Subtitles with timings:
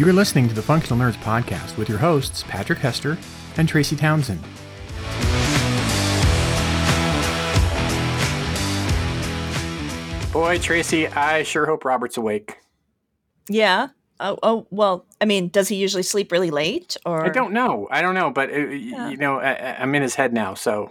[0.00, 3.18] You are listening to the Functional Nerds podcast with your hosts, Patrick Hester
[3.58, 4.40] and Tracy Townsend.
[10.32, 12.56] Boy, Tracy, I sure hope Robert's awake.
[13.50, 13.88] Yeah.
[14.20, 15.04] Oh, oh well.
[15.20, 16.96] I mean, does he usually sleep really late?
[17.04, 17.86] Or I don't know.
[17.90, 20.90] I don't know, but uh, you know, I, am in his head now, so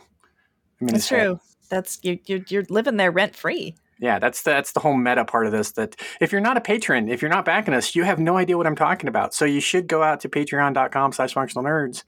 [0.80, 1.18] I'm in That's true.
[1.18, 1.40] Head.
[1.70, 3.74] That's you, you're you're living there rent free.
[4.00, 5.74] Yeah, that's the, that's the whole meta part of this.
[5.74, 8.58] That if you're not a patron, if you're not backing us, you have no idea
[8.58, 9.34] what I'm talking about.
[9.34, 12.04] So you should go out to patreon.com/slash functional nerds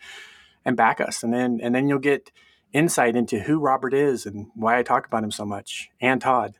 [0.64, 2.31] and back us, and then and then you'll get
[2.73, 6.55] insight into who Robert is and why I talk about him so much, and Todd.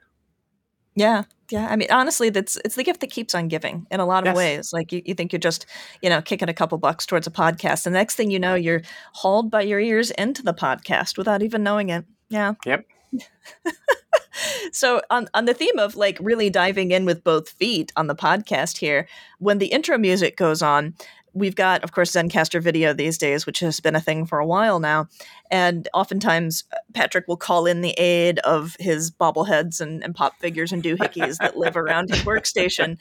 [0.95, 1.23] Yeah.
[1.49, 1.68] Yeah.
[1.70, 4.32] I mean, honestly, that's it's the gift that keeps on giving in a lot of
[4.32, 4.35] yes.
[4.35, 4.73] ways.
[4.73, 5.66] Like you, you think you're just,
[6.02, 7.85] you know, kicking a couple bucks towards a podcast.
[7.85, 8.82] And the next thing you know, you're
[9.13, 12.05] hauled by your ears into the podcast without even knowing it.
[12.29, 12.54] Yeah.
[12.65, 12.85] Yep.
[14.71, 18.15] so on on the theme of like really diving in with both feet on the
[18.15, 19.07] podcast here,
[19.40, 20.93] when the intro music goes on,
[21.34, 24.45] we've got, of course, Zencastr video these days, which has been a thing for a
[24.45, 25.07] while now.
[25.49, 30.37] And oftentimes, uh, Patrick will call in the aid of his bobbleheads and, and pop
[30.40, 32.98] figures and doohickeys that live around his workstation.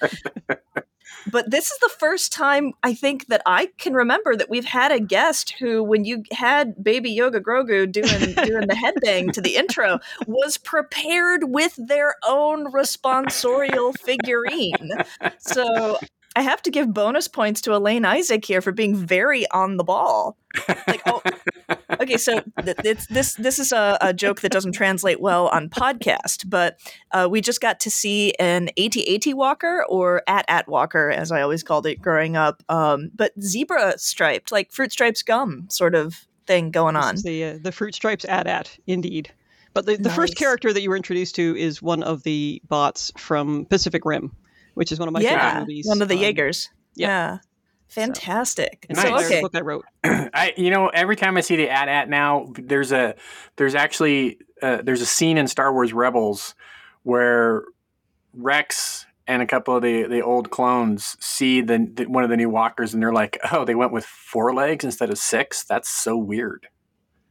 [1.30, 4.92] But this is the first time I think that I can remember that we've had
[4.92, 9.56] a guest who, when you had Baby Yoda Grogu doing doing the headbang to the
[9.56, 14.90] intro, was prepared with their own responsorial figurine.
[15.38, 15.98] So
[16.36, 19.84] I have to give bonus points to Elaine Isaak here for being very on the
[19.84, 20.36] ball.
[20.68, 21.22] Like, oh,
[22.10, 26.48] okay, so th- this this is a, a, joke that doesn't translate well on podcast,
[26.48, 26.78] but
[27.12, 31.62] uh, we just got to see an AT-AT walker or at-at walker, as I always
[31.62, 36.70] called it growing up, um, but zebra striped, like fruit stripes gum sort of thing
[36.70, 37.16] going on.
[37.16, 39.32] the uh, the fruit stripes at-at, indeed.
[39.72, 40.16] But the, the nice.
[40.16, 44.32] first character that you were introduced to is one of the bots from Pacific Rim
[44.74, 45.86] which is one of my yeah, favorite movies.
[45.86, 46.70] One of the um, Jaegers.
[46.94, 47.08] Yeah.
[47.08, 47.38] yeah.
[47.90, 48.86] Fantastic.
[48.94, 49.26] So, nice.
[49.26, 49.40] okay.
[49.40, 49.84] book I wrote.
[50.04, 53.16] I, you know, every time I see the AT-AT now, there's a,
[53.56, 56.54] there's actually, uh, there's a scene in Star Wars Rebels
[57.02, 57.64] where
[58.32, 62.36] Rex and a couple of the, the old clones see the, the, one of the
[62.36, 65.64] new walkers and they're like, oh, they went with four legs instead of six.
[65.64, 66.68] That's so weird.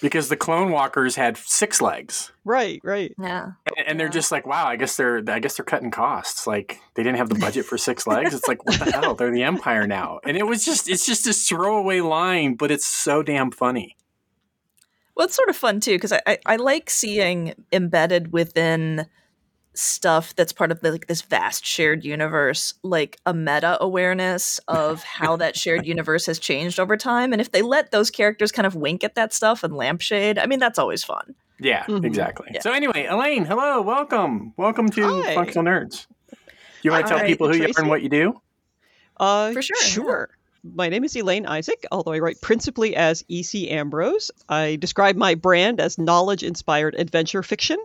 [0.00, 2.32] because the clone walkers had six legs.
[2.44, 3.14] Right, right.
[3.18, 3.52] Yeah.
[3.76, 6.46] And, and they're just like, wow, I guess they're I guess they're cutting costs.
[6.46, 8.34] Like they didn't have the budget for six legs.
[8.34, 9.14] It's like, what the hell?
[9.14, 10.20] They're the Empire now.
[10.24, 13.96] And it was just it's just this throwaway line, but it's so damn funny.
[15.16, 19.06] Well, it's sort of fun too because I, I, I like seeing embedded within
[19.74, 25.02] stuff that's part of the, like this vast shared universe like a meta awareness of
[25.04, 28.66] how that shared universe has changed over time and if they let those characters kind
[28.66, 32.04] of wink at that stuff and lampshade i mean that's always fun yeah mm-hmm.
[32.04, 32.60] exactly yeah.
[32.60, 35.34] so anyway elaine hello welcome welcome to Hi.
[35.34, 36.36] functional nerds Do
[36.82, 37.70] you want to tell people who Tracy.
[37.70, 38.40] you are and what you do
[39.18, 40.30] uh for sure sure
[40.64, 43.68] my name is Elaine Isaak, although I write principally as E.C.
[43.68, 44.30] Ambrose.
[44.48, 47.78] I describe my brand as knowledge inspired adventure fiction,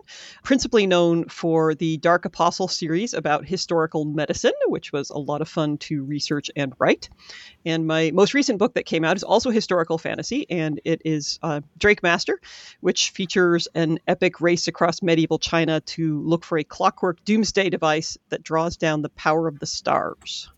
[0.44, 5.48] principally known for the Dark Apostle series about historical medicine, which was a lot of
[5.48, 7.08] fun to research and write.
[7.66, 11.40] And my most recent book that came out is also historical fantasy, and it is
[11.42, 12.34] uh, Drakemaster,
[12.80, 18.18] which features an epic race across medieval China to look for a clockwork doomsday device
[18.28, 20.48] that draws down the power of the stars.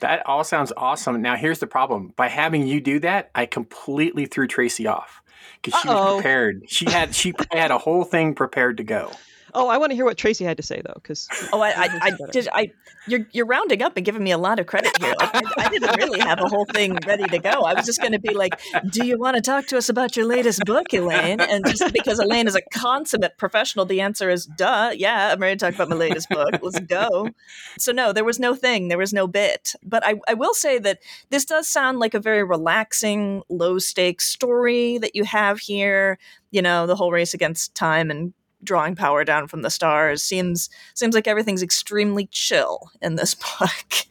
[0.00, 1.20] That all sounds awesome.
[1.22, 5.22] Now, here's the problem: by having you do that, I completely threw Tracy off
[5.62, 6.62] because she was prepared.
[6.68, 9.10] She had she had a whole thing prepared to go.
[9.54, 11.88] Oh, I want to hear what Tracy had to say though, because oh, I, I,
[12.02, 12.48] I did.
[12.52, 12.72] I
[13.06, 15.14] you're you're rounding up and giving me a lot of credit here.
[15.18, 17.62] Like, I, I, didn't really have a whole thing ready to go.
[17.62, 18.60] I was just going to be like,
[18.90, 22.18] "Do you want to talk to us about your latest book, Elaine?" And just because
[22.18, 25.88] Elaine is a consummate professional, the answer is, "Duh, yeah, I'm ready to talk about
[25.88, 26.60] my latest book.
[26.62, 27.30] Let's go."
[27.78, 29.74] So no, there was no thing, there was no bit.
[29.82, 30.98] But I, I will say that
[31.30, 36.18] this does sound like a very relaxing, low stakes story that you have here.
[36.50, 38.32] You know, the whole race against time and
[38.62, 44.06] drawing power down from the stars seems seems like everything's extremely chill in this book.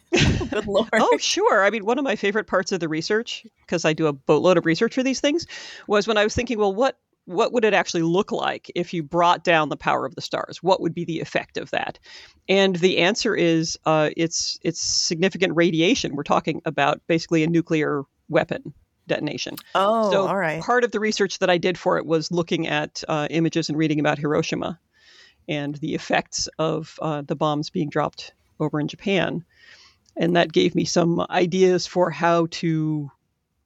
[0.50, 0.90] Good lord.
[0.94, 1.64] oh, sure.
[1.64, 4.58] I mean, one of my favorite parts of the research, because I do a boatload
[4.58, 5.46] of research for these things,
[5.88, 9.04] was when I was thinking, well, what what would it actually look like if you
[9.04, 10.64] brought down the power of the stars?
[10.64, 12.00] What would be the effect of that?
[12.48, 16.16] And the answer is uh, it's it's significant radiation.
[16.16, 18.74] We're talking about basically a nuclear weapon
[19.08, 19.56] detonation.
[19.74, 20.62] Oh, so all right.
[20.62, 23.78] Part of the research that I did for it was looking at uh, images and
[23.78, 24.80] reading about Hiroshima
[25.48, 29.46] and the effects of uh, the bombs being dropped over in Japan.
[30.16, 33.12] And that gave me some ideas for how to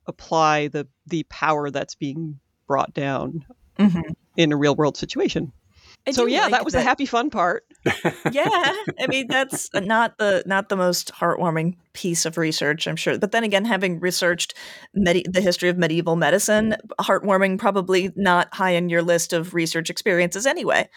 [0.06, 3.46] apply the, the power that's being brought down
[3.80, 4.12] mm-hmm.
[4.36, 5.52] in a real world situation.
[6.08, 6.80] I so yeah, like that was that.
[6.80, 7.64] the happy fun part.
[8.32, 13.20] yeah, I mean that's not the not the most heartwarming piece of research, I'm sure.
[13.20, 14.56] But then again, having researched
[14.96, 19.90] medi- the history of medieval medicine, heartwarming probably not high in your list of research
[19.90, 20.90] experiences anyway.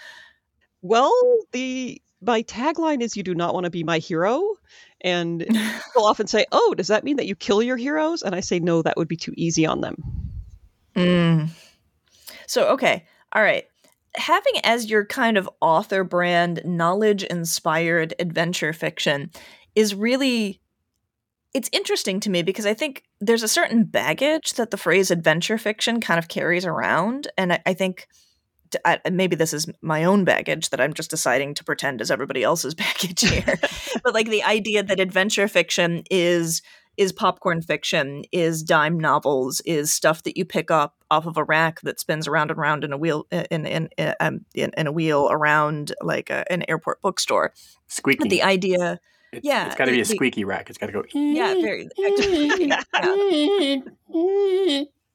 [0.81, 1.13] Well,
[1.53, 4.55] the my tagline is "You do not want to be my hero,"
[5.03, 8.41] and people often say, "Oh, does that mean that you kill your heroes?" And I
[8.41, 9.97] say, "No, that would be too easy on them."
[10.97, 11.51] Mm.
[12.47, 13.05] So okay,
[13.35, 13.67] all right
[14.17, 19.31] having as your kind of author brand knowledge inspired adventure fiction
[19.75, 20.61] is really
[21.53, 25.57] it's interesting to me because I think there's a certain baggage that the phrase adventure
[25.57, 27.29] fiction kind of carries around.
[27.39, 28.09] And I, I think
[28.85, 32.43] I, maybe this is my own baggage that I'm just deciding to pretend is everybody
[32.43, 33.59] else's baggage here.
[34.03, 36.61] but like the idea that adventure fiction is
[36.97, 41.45] is popcorn fiction, is dime novels, is stuff that you pick up off of a
[41.45, 44.71] rack that spins around and around in a wheel uh, in in in, um, in,
[44.77, 47.53] in a wheel around like a, an airport bookstore.
[47.89, 48.19] Squeaky.
[48.19, 49.01] But the idea.
[49.33, 50.71] It's, yeah, it's got to be a squeaky rack.
[50.71, 51.03] It's got to go.
[51.13, 51.89] Yeah, very.
[51.99, 53.81] yeah.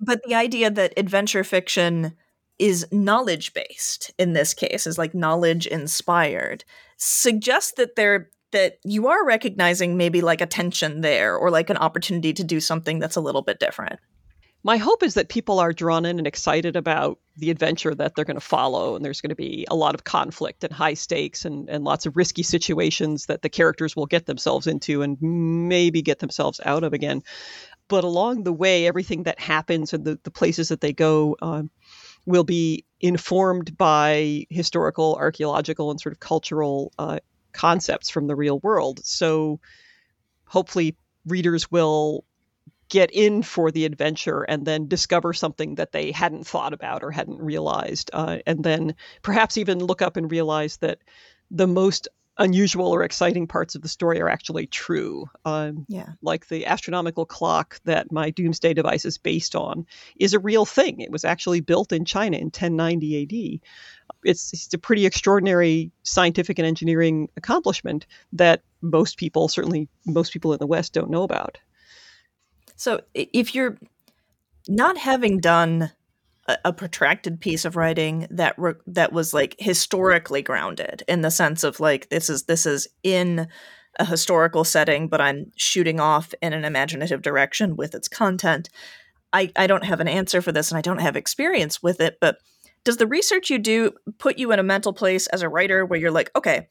[0.02, 2.14] But the idea that adventure fiction
[2.58, 6.66] is knowledge based in this case is like knowledge inspired
[6.98, 11.78] suggests that there that you are recognizing maybe like a tension there or like an
[11.78, 14.00] opportunity to do something that's a little bit different.
[14.62, 18.26] My hope is that people are drawn in and excited about the adventure that they're
[18.26, 21.46] going to follow, and there's going to be a lot of conflict and high stakes
[21.46, 26.02] and, and lots of risky situations that the characters will get themselves into and maybe
[26.02, 27.24] get themselves out of again.
[27.88, 31.72] But along the way, everything that happens and the, the places that they go um,
[32.26, 37.20] will be informed by historical, archaeological, and sort of cultural uh,
[37.52, 39.04] concepts from the real world.
[39.06, 39.60] So
[40.46, 42.24] hopefully readers will
[42.90, 47.12] get in for the adventure and then discover something that they hadn't thought about or
[47.12, 50.98] hadn't realized uh, and then perhaps even look up and realize that
[51.52, 52.08] the most
[52.40, 55.30] unusual or exciting parts of the story are actually true.
[55.46, 56.14] Um, yeah.
[56.22, 61.02] Like the astronomical clock that my doomsday device is based on is a real thing.
[61.02, 63.70] It was actually built in China in 1090 AD
[64.24, 70.54] it's, it's a pretty extraordinary scientific and engineering accomplishment that most people, certainly most people
[70.54, 71.58] in the West, don't know about.
[72.76, 73.78] So if you're
[74.68, 75.92] not having done
[76.64, 81.64] a, protracted piece of writing that re- that was like historically grounded in the sense
[81.64, 83.48] of like this is this is in
[83.98, 88.70] a historical setting, but I'm shooting off in an imaginative direction with its content.
[89.34, 92.18] I, I don't have an answer for this and I don't have experience with it,
[92.22, 92.38] but
[92.84, 96.00] does the research you do put you in a mental place as a writer where
[96.00, 96.68] you're like, okay,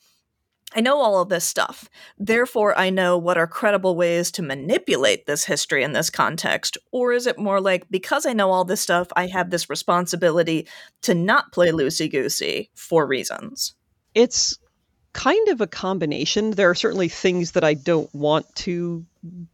[0.77, 1.89] I know all of this stuff.
[2.19, 6.77] Therefore, I know what are credible ways to manipulate this history in this context.
[6.93, 10.69] Or is it more like, because I know all this stuff, I have this responsibility
[11.03, 13.75] to not play loosey goosey for reasons?
[14.15, 14.59] It's
[15.15, 16.51] kind of a combination.
[16.51, 19.07] There are certainly things that I don't want to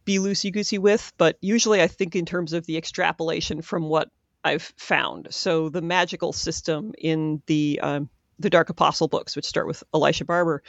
[0.03, 4.09] be loosey goosey with, but usually I think in terms of the extrapolation from what
[4.43, 5.29] I've found.
[5.31, 8.09] So the magical system in the um,
[8.39, 10.63] the Dark Apostle books, which start with Elisha Barber,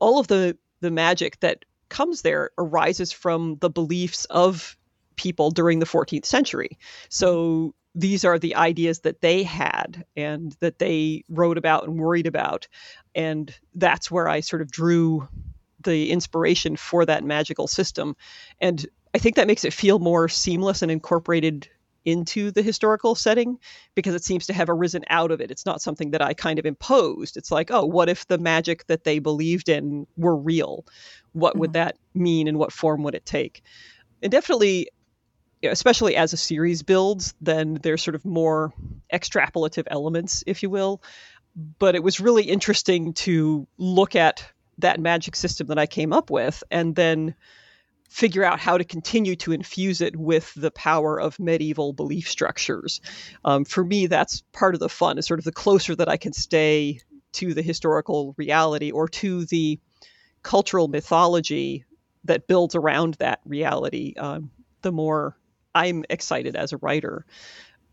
[0.00, 4.76] all of the the magic that comes there arises from the beliefs of
[5.16, 6.78] people during the 14th century.
[7.10, 12.26] So these are the ideas that they had and that they wrote about and worried
[12.26, 12.68] about.
[13.14, 15.28] And that's where I sort of drew
[15.82, 18.16] the inspiration for that magical system.
[18.60, 21.68] And I think that makes it feel more seamless and incorporated
[22.10, 23.58] into the historical setting
[23.94, 25.50] because it seems to have arisen out of it.
[25.50, 27.36] It's not something that I kind of imposed.
[27.36, 30.84] It's like, oh, what if the magic that they believed in were real?
[31.32, 31.60] What mm-hmm.
[31.60, 33.62] would that mean and what form would it take?
[34.22, 34.90] And definitely,
[35.62, 38.72] especially as a series builds, then there's sort of more
[39.12, 41.02] extrapolative elements, if you will.
[41.78, 44.46] But it was really interesting to look at
[44.78, 47.34] that magic system that I came up with and then
[48.10, 53.00] figure out how to continue to infuse it with the power of medieval belief structures.
[53.44, 56.16] Um, for me, that's part of the fun, is sort of the closer that I
[56.16, 57.00] can stay
[57.34, 59.78] to the historical reality or to the
[60.42, 61.84] cultural mythology
[62.24, 64.50] that builds around that reality, um,
[64.82, 65.36] the more
[65.72, 67.24] I'm excited as a writer.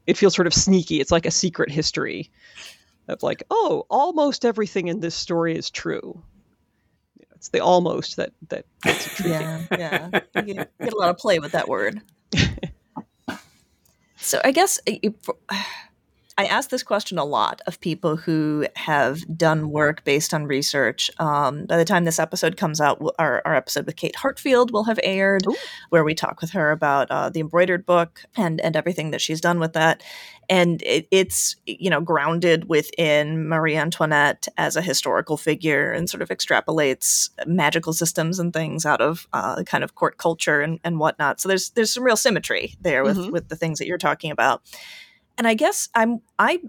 [0.07, 0.99] It feels sort of sneaky.
[0.99, 2.31] It's like a secret history
[3.07, 6.23] of like, oh, almost everything in this story is true
[7.37, 8.65] it's the almost that that
[9.23, 12.01] yeah yeah you get, get, a lot of play with that word
[14.17, 15.63] so i guess uh,
[16.39, 21.09] I ask this question a lot of people who have done work based on research.
[21.17, 24.83] Um, by the time this episode comes out, our, our episode with Kate Heartfield will
[24.83, 25.55] have aired, Ooh.
[25.89, 29.41] where we talk with her about uh, the embroidered book and and everything that she's
[29.41, 30.03] done with that.
[30.49, 36.21] And it, it's you know grounded within Marie Antoinette as a historical figure and sort
[36.21, 40.99] of extrapolates magical systems and things out of uh, kind of court culture and, and
[40.99, 41.41] whatnot.
[41.41, 43.31] So there's there's some real symmetry there with mm-hmm.
[43.31, 44.61] with the things that you're talking about
[45.37, 46.59] and I guess I'm I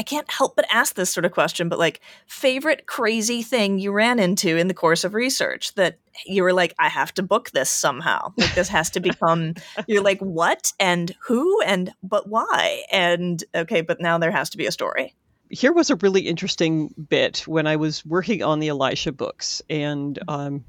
[0.00, 3.92] I can't help but ask this sort of question, but like favorite crazy thing you
[3.92, 7.50] ran into in the course of research that you were like, I have to book
[7.50, 8.32] this somehow.
[8.38, 12.82] Like this has to become you're like, what and who and but why?
[12.90, 15.14] And okay, but now there has to be a story.
[15.50, 20.18] Here was a really interesting bit when I was working on the Elisha books and
[20.28, 20.64] um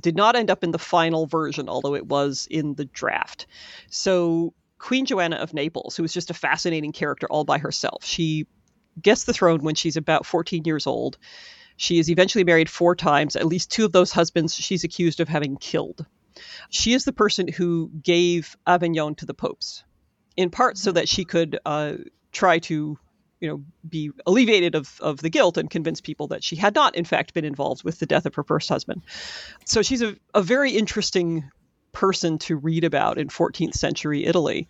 [0.00, 3.46] did not end up in the final version, although it was in the draft.
[3.90, 8.04] So Queen Joanna of Naples, who is just a fascinating character all by herself.
[8.04, 8.46] She
[9.00, 11.18] gets the throne when she's about 14 years old.
[11.76, 13.36] She is eventually married four times.
[13.36, 16.06] At least two of those husbands she's accused of having killed.
[16.70, 19.84] She is the person who gave Avignon to the popes,
[20.36, 21.94] in part so that she could uh,
[22.32, 22.98] try to,
[23.40, 26.94] you know, be alleviated of, of the guilt and convince people that she had not,
[26.94, 29.02] in fact, been involved with the death of her first husband.
[29.64, 31.50] So she's a, a very interesting
[31.98, 34.68] person to read about in 14th century Italy.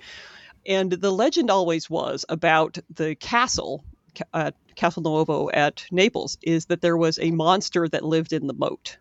[0.65, 3.85] And the legend always was about the castle,
[4.33, 8.55] uh, Castle Nuovo at Naples, is that there was a monster that lived in the
[8.55, 8.97] moat.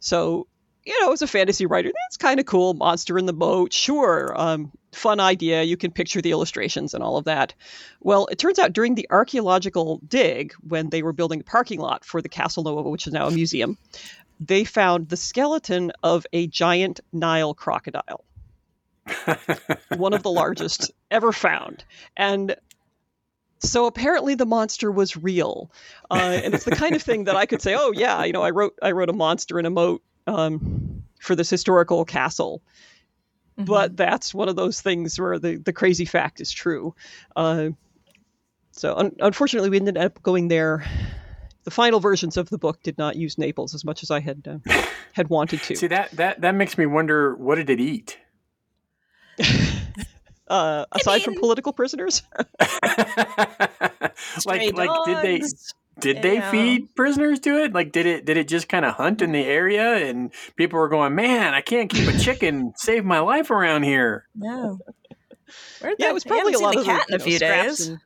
[0.00, 0.46] So,
[0.86, 2.72] you know, as a fantasy writer, that's kind of cool.
[2.72, 4.32] Monster in the moat, sure.
[4.34, 5.64] Um, fun idea.
[5.64, 7.52] You can picture the illustrations and all of that.
[8.00, 12.06] Well, it turns out during the archaeological dig, when they were building a parking lot
[12.06, 13.76] for the Castle Nuovo, which is now a museum,
[14.40, 18.24] they found the skeleton of a giant Nile crocodile.
[19.96, 21.84] one of the largest ever found.
[22.16, 22.56] And
[23.60, 25.70] so apparently the monster was real.
[26.10, 28.42] Uh, and it's the kind of thing that I could say, oh yeah, you know,
[28.42, 32.62] I wrote I wrote a monster in a moat um, for this historical castle.
[33.58, 33.64] Mm-hmm.
[33.64, 36.94] But that's one of those things where the, the crazy fact is true.
[37.34, 37.70] Uh,
[38.72, 40.84] so un- unfortunately, we ended up going there
[41.68, 44.48] the final versions of the book did not use Naples as much as I had
[44.66, 44.72] uh,
[45.12, 45.76] had wanted to.
[45.76, 48.18] See that that that makes me wonder what did it eat?
[50.48, 52.22] uh, aside I mean, from political prisoners,
[54.46, 55.42] like like did they
[56.00, 57.74] did they feed prisoners to it?
[57.74, 60.88] Like did it did it just kind of hunt in the area and people were
[60.88, 64.26] going, man, I can't keep a chicken save my life around here.
[64.34, 64.78] No.
[65.98, 67.88] yeah, it was probably a lot of cat in a few days.
[67.88, 67.98] And,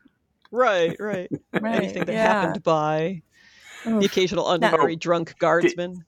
[0.51, 1.77] right, right, right.
[1.77, 2.43] Anything that yeah.
[2.43, 3.23] happened by
[3.85, 6.05] the occasional unmarried drunk guardsman.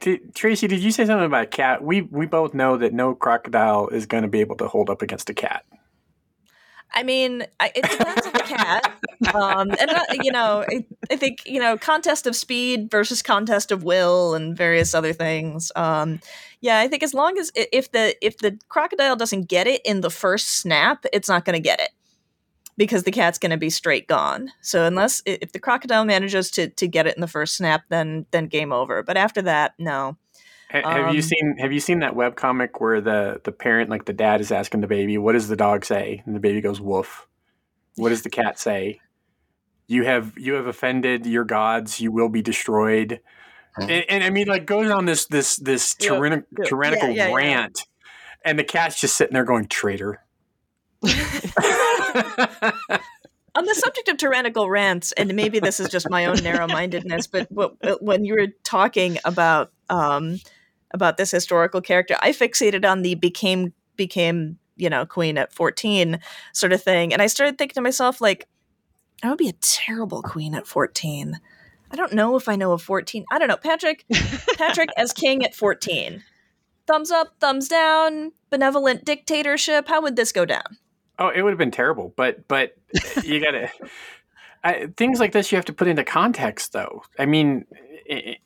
[0.00, 1.82] Did, did, Tracy, did you say something about a cat?
[1.82, 5.02] We we both know that no crocodile is going to be able to hold up
[5.02, 5.64] against a cat.
[6.92, 8.98] I mean, it depends on the cat,
[9.34, 13.70] um, and uh, you know, I, I, think you know, contest of speed versus contest
[13.70, 15.70] of will, and various other things.
[15.76, 16.20] Um,
[16.60, 20.00] yeah, I think as long as if the if the crocodile doesn't get it in
[20.00, 21.90] the first snap, it's not going to get it
[22.78, 24.52] because the cat's going to be straight gone.
[24.62, 28.24] So unless if the crocodile manages to to get it in the first snap, then
[28.30, 29.02] then game over.
[29.02, 30.16] But after that, no.
[30.70, 34.04] Have um, you seen Have you seen that web comic where the the parent, like
[34.06, 36.80] the dad, is asking the baby, "What does the dog say?" and the baby goes,
[36.80, 37.26] "Woof."
[37.96, 39.00] What does the cat say?
[39.88, 42.00] You have you have offended your gods.
[42.00, 43.20] You will be destroyed.
[43.80, 47.34] And, and, I mean, like goes on this this this tyranni- yeah, tyrannical yeah, yeah,
[47.34, 47.80] rant,
[48.44, 50.20] and the cat's just sitting there going, "Traitor."
[53.54, 57.48] On the subject of tyrannical rants, and maybe this is just my own narrow-mindedness, but
[58.00, 60.38] when you were talking about um,
[60.92, 66.20] about this historical character, I fixated on the became became you know queen at 14
[66.52, 68.46] sort of thing, and I started thinking to myself like,
[69.22, 71.40] I would be a terrible queen at 14.
[71.90, 73.24] I don't know if I know a 14.
[73.30, 73.56] I don't know.
[73.56, 74.04] Patrick,
[74.56, 76.22] Patrick as king at 14.
[76.86, 79.88] Thumbs up, thumbs down, benevolent dictatorship.
[79.88, 80.78] How would this go down?
[81.18, 82.76] Oh, it would have been terrible, but but
[83.24, 83.68] you got to
[84.96, 87.02] things like this you have to put into context, though.
[87.18, 87.64] I mean,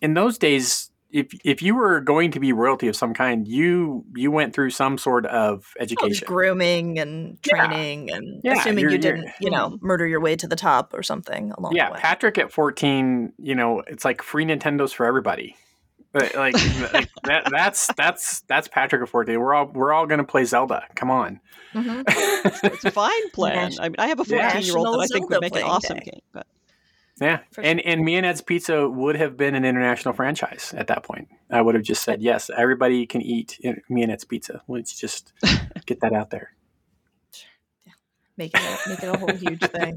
[0.00, 4.04] in those days, if if you were going to be royalty of some kind, you
[4.14, 8.16] you went through some sort of education, oh, grooming and training, yeah.
[8.16, 11.52] and yeah, assuming you didn't, you know, murder your way to the top or something
[11.58, 12.00] along yeah, the way.
[12.00, 15.56] Patrick at fourteen, you know, it's like free Nintendos for everybody.
[16.12, 16.54] But like,
[16.92, 19.34] like that, that's that's that's Patrick Forte.
[19.36, 20.84] We're all we're all gonna play Zelda.
[20.94, 21.40] Come on.
[21.74, 22.02] Mm-hmm.
[22.66, 23.72] it's a fine plan.
[23.80, 25.98] I mean, I have a fourteen year old that I think would make an awesome
[25.98, 26.10] day.
[26.12, 26.20] game.
[26.32, 26.46] But
[27.20, 27.90] yeah, For and sure.
[27.90, 31.28] and Me and Ed's Pizza would have been an international franchise at that point.
[31.50, 32.50] I would have just said yes.
[32.54, 34.62] Everybody can eat Me and Ed's Pizza.
[34.68, 35.32] Let's just
[35.86, 36.52] get that out there.
[38.36, 39.96] make it a, make it a whole huge thing.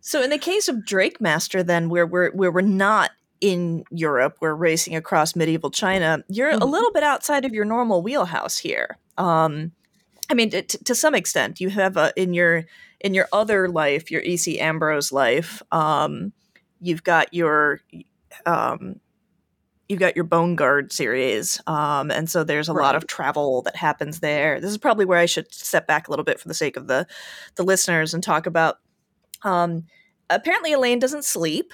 [0.00, 3.10] So in the case of Drakemaster, then where we're where we're not
[3.42, 6.22] in Europe, we're racing across medieval China.
[6.28, 6.62] You're mm-hmm.
[6.62, 8.96] a little bit outside of your normal wheelhouse here.
[9.18, 9.72] Um,
[10.30, 12.64] I mean, t- to some extent, you have a, in your
[13.00, 15.60] in your other life, your EC Ambrose life.
[15.72, 16.32] Um,
[16.80, 17.80] you've got your
[18.46, 19.00] um,
[19.88, 22.82] you've got your Bone Guard series, um, and so there's a right.
[22.84, 24.60] lot of travel that happens there.
[24.60, 26.86] This is probably where I should step back a little bit for the sake of
[26.86, 27.08] the
[27.56, 28.78] the listeners and talk about
[29.42, 29.86] um,
[30.30, 31.72] apparently, Elaine doesn't sleep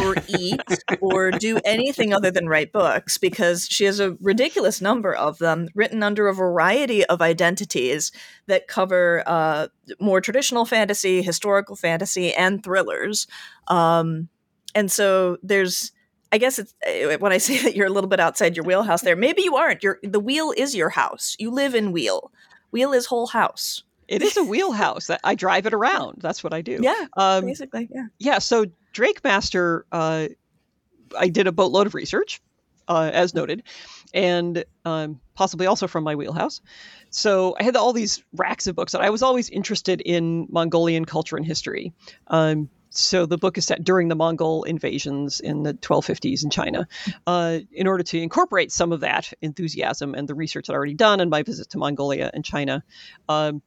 [0.00, 0.60] or eat
[1.00, 5.68] or do anything other than write books because she has a ridiculous number of them
[5.74, 8.10] written under a variety of identities
[8.46, 9.68] that cover uh,
[10.00, 13.26] more traditional fantasy, historical fantasy, and thrillers.
[13.68, 14.28] Um,
[14.74, 15.92] and so there's.
[16.32, 19.02] I guess it's eh, when I say that you're a little bit outside your wheelhouse
[19.02, 19.16] there.
[19.16, 19.82] Maybe you aren't.
[19.82, 21.36] Your the wheel is your house.
[21.38, 22.32] You live in wheel.
[22.72, 23.84] Wheel is whole house.
[24.08, 25.10] It is a wheelhouse.
[25.24, 26.18] I drive it around.
[26.20, 26.78] That's what I do.
[26.80, 27.88] Yeah, um, basically.
[27.92, 28.06] Yeah.
[28.18, 28.38] Yeah.
[28.38, 30.28] So Drakemaster, uh,
[31.16, 32.40] I did a boatload of research,
[32.88, 33.62] uh, as noted,
[34.14, 36.62] and um, possibly also from my wheelhouse.
[37.10, 41.04] So I had all these racks of books, and I was always interested in Mongolian
[41.04, 41.92] culture and history.
[42.28, 46.88] Um, so the book is set during the Mongol invasions in the 1250s in China.
[47.26, 51.20] Uh, in order to incorporate some of that enthusiasm and the research I'd already done
[51.20, 52.82] and my visit to Mongolia and China,
[53.28, 53.60] um,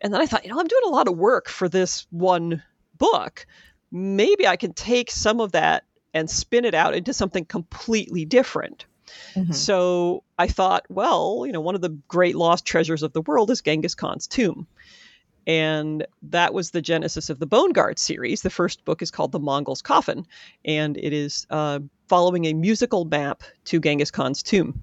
[0.00, 2.62] and then I thought, you know, I'm doing a lot of work for this one
[2.98, 3.46] book.
[3.92, 5.84] Maybe I can take some of that
[6.14, 8.86] and spin it out into something completely different.
[9.34, 9.52] Mm-hmm.
[9.52, 13.50] So I thought, well, you know, one of the great lost treasures of the world
[13.50, 14.66] is Genghis Khan's tomb.
[15.46, 18.42] And that was the genesis of the Bone Guard series.
[18.42, 20.24] The first book is called The Mongol's Coffin,
[20.64, 24.80] and it is uh, following a musical map to Genghis Khan's tomb.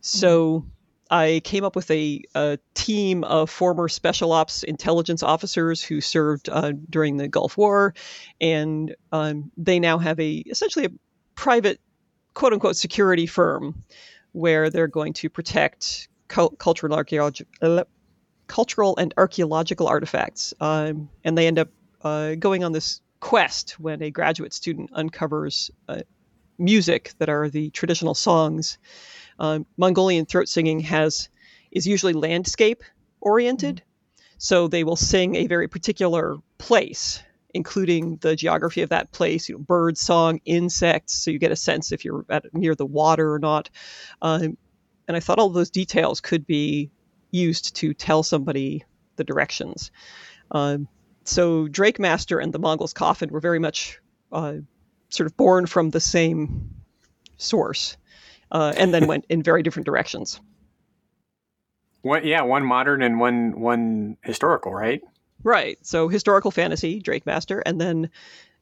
[0.00, 0.66] So
[1.10, 6.48] I came up with a, a, team of former special ops intelligence officers who served
[6.48, 7.94] uh, during the Gulf War,
[8.40, 10.90] and um, they now have a essentially a
[11.34, 11.80] private
[12.32, 13.82] quote unquote security firm
[14.32, 17.46] where they're going to protect cu- cultural archaeology.
[17.60, 17.84] Uh,
[18.46, 21.68] cultural and archaeological artifacts, um, and they end up
[22.02, 26.00] uh, going on this quest when a graduate student uncovers uh,
[26.58, 28.78] music that are the traditional songs
[29.40, 31.30] uh, Mongolian throat singing has
[31.72, 32.82] is usually landscape
[33.20, 34.34] oriented, mm-hmm.
[34.38, 37.22] so they will sing a very particular place,
[37.54, 41.56] including the geography of that place, you know, bird song, insects, so you get a
[41.56, 43.70] sense if you're at, near the water or not.
[44.20, 44.58] Um,
[45.08, 46.90] and I thought all those details could be
[47.30, 48.84] used to tell somebody
[49.16, 49.90] the directions.
[50.50, 50.86] Um,
[51.24, 54.00] so Drakemaster and the Mongol's Coffin were very much
[54.32, 54.54] uh,
[55.08, 56.70] sort of born from the same
[57.38, 57.96] source
[58.50, 60.40] uh, and then went in very different directions.
[62.02, 62.24] What?
[62.24, 65.02] Yeah, one modern and one one historical, right?
[65.42, 65.78] Right.
[65.82, 68.10] So historical fantasy, Drakemaster, and then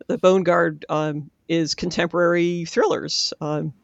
[0.06, 3.32] the Bone Guard um, is contemporary thrillers.
[3.40, 3.74] Um,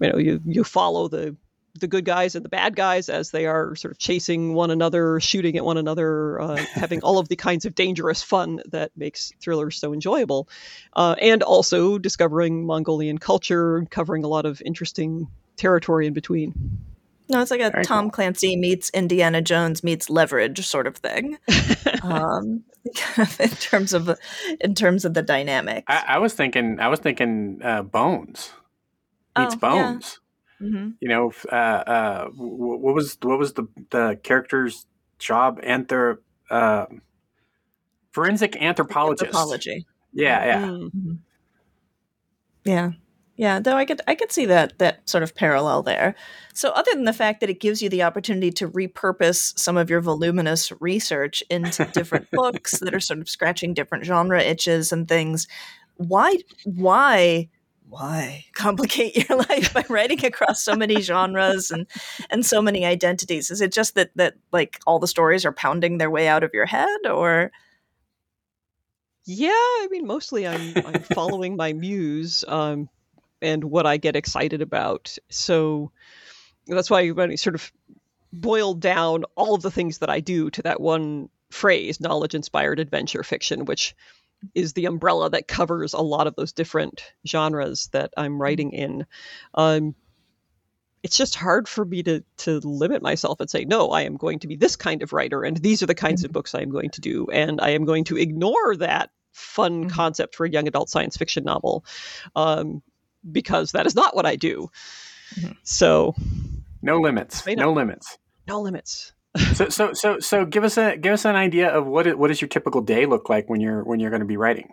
[0.00, 1.36] you know, you you follow the
[1.78, 5.20] the good guys and the bad guys as they are sort of chasing one another,
[5.20, 9.32] shooting at one another, uh, having all of the kinds of dangerous fun that makes
[9.40, 10.48] thrillers so enjoyable,
[10.94, 16.54] uh, and also discovering Mongolian culture, covering a lot of interesting territory in between.
[17.28, 18.10] No, it's like a Very Tom cool.
[18.10, 21.38] Clancy meets Indiana Jones meets Leverage sort of thing.
[22.02, 22.64] um,
[23.38, 24.18] in terms of
[24.60, 25.84] in terms of the dynamic.
[25.86, 28.52] I, I was thinking, I was thinking, uh, Bones
[29.38, 30.18] meets oh, Bones.
[30.18, 30.19] Yeah.
[30.60, 30.90] Mm-hmm.
[31.00, 34.86] You know, uh, uh, what was what was the the character's
[35.18, 35.60] job?
[35.62, 36.18] Anthrop
[36.50, 36.86] uh,
[38.12, 39.26] forensic anthropologist.
[39.26, 39.86] Anthropology.
[40.12, 41.12] Yeah, yeah, mm-hmm.
[42.64, 42.90] yeah,
[43.36, 43.60] yeah.
[43.60, 46.14] Though I could I could see that that sort of parallel there.
[46.52, 49.88] So, other than the fact that it gives you the opportunity to repurpose some of
[49.88, 55.08] your voluminous research into different books that are sort of scratching different genre itches and
[55.08, 55.46] things,
[55.96, 57.48] why why
[57.90, 61.86] why complicate your life by writing across so many genres and
[62.30, 63.50] and so many identities?
[63.50, 66.52] Is it just that that like all the stories are pounding their way out of
[66.54, 67.50] your head or?
[69.26, 72.88] Yeah i mean mostly i'm i'm following my muse um
[73.42, 75.16] and what i get excited about.
[75.28, 75.92] So
[76.66, 77.70] that's why I sort of
[78.32, 82.78] boiled down all of the things that i do to that one phrase knowledge inspired
[82.78, 83.94] adventure fiction which
[84.54, 88.42] is the umbrella that covers a lot of those different genres that I'm mm-hmm.
[88.42, 89.06] writing in.
[89.54, 89.94] Um,
[91.02, 94.38] it's just hard for me to to limit myself and say no i am going
[94.38, 96.26] to be this kind of writer and these are the kinds mm-hmm.
[96.26, 99.84] of books i am going to do and i am going to ignore that fun
[99.84, 99.88] mm-hmm.
[99.88, 101.84] concept for a young adult science fiction novel
[102.36, 102.82] um,
[103.30, 104.70] because that is not what i do
[105.36, 105.52] mm-hmm.
[105.62, 106.14] so
[106.82, 111.24] no limits no limits no limits so so so so give us a give us
[111.24, 114.00] an idea of what it, what does your typical day look like when you're when
[114.00, 114.72] you're going to be writing.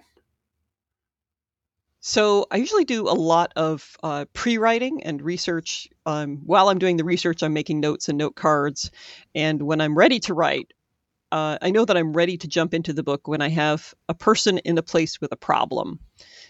[1.99, 5.89] So I usually do a lot of uh, pre-writing and research.
[6.05, 8.91] Um, while I'm doing the research, I'm making notes and note cards.
[9.35, 10.71] And when I'm ready to write,
[11.31, 14.13] uh, I know that I'm ready to jump into the book when I have a
[14.13, 15.99] person in a place with a problem.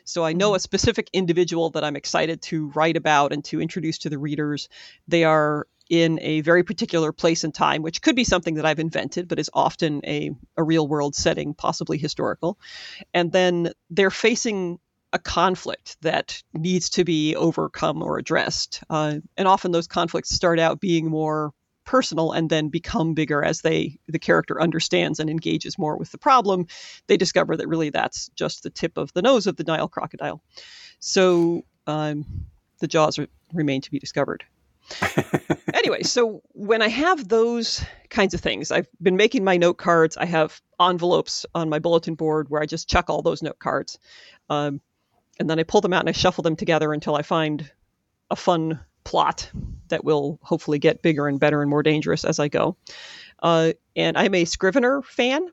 [0.04, 0.58] So I know mm-hmm.
[0.58, 4.70] a specific individual that I'm excited to write about and to introduce to the readers.
[5.08, 8.80] They are in a very particular place and time, which could be something that I've
[8.80, 12.58] invented, but is often a, a real world setting, possibly historical.
[13.13, 14.80] And then they're facing
[15.13, 18.84] a conflict that needs to be overcome or addressed.
[18.89, 21.54] Uh, and often those conflicts start out being more
[21.88, 26.17] personal and then become bigger as they the character understands and engages more with the
[26.17, 26.67] problem
[27.08, 30.43] they discover that really that's just the tip of the nose of the nile crocodile
[31.00, 32.26] so um,
[32.80, 34.43] the jaws are, remain to be discovered
[35.73, 40.17] anyway so when i have those kinds of things i've been making my note cards
[40.17, 44.00] i have envelopes on my bulletin board where i just chuck all those note cards
[44.50, 44.80] um,
[45.39, 47.69] and then i pull them out and i shuffle them together until i find
[48.32, 49.50] a fun plot
[49.88, 52.76] that will hopefully get bigger and better and more dangerous as I go.
[53.41, 55.47] Uh, and I'm a Scrivener fan,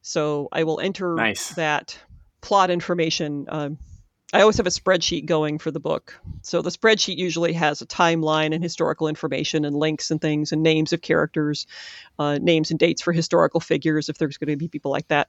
[0.00, 1.48] so I will enter nice.
[1.54, 1.98] that
[2.40, 3.46] plot information.
[3.48, 3.78] Um,
[4.34, 6.20] I always have a spreadsheet going for the book.
[6.42, 10.62] So the spreadsheet usually has a timeline and historical information and links and things and
[10.62, 11.66] names of characters,
[12.18, 15.28] uh, names and dates for historical figures if there's going to be people like that.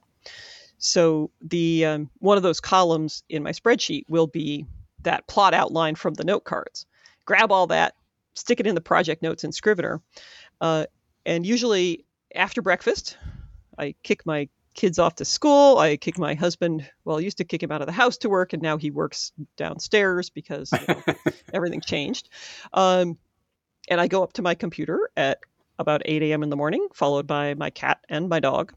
[0.78, 4.66] So the um, one of those columns in my spreadsheet will be
[5.02, 6.84] that plot outline from the note cards
[7.26, 7.94] grab all that,
[8.34, 10.00] stick it in the project notes in Scrivener.
[10.60, 10.86] Uh,
[11.26, 13.18] and usually after breakfast,
[13.76, 15.78] I kick my kids off to school.
[15.78, 18.28] I kick my husband, well, I used to kick him out of the house to
[18.28, 21.14] work, and now he works downstairs because you know,
[21.52, 22.28] everything changed.
[22.72, 23.18] Um,
[23.88, 25.40] and I go up to my computer at
[25.78, 26.42] about 8 a.m.
[26.42, 28.72] in the morning, followed by my cat and my dog.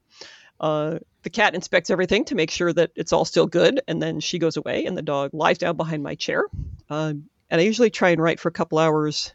[0.59, 4.19] Uh, the cat inspects everything to make sure that it's all still good, and then
[4.19, 6.45] she goes away, and the dog lies down behind my chair.
[6.89, 9.33] Um, and I usually try and write for a couple hours,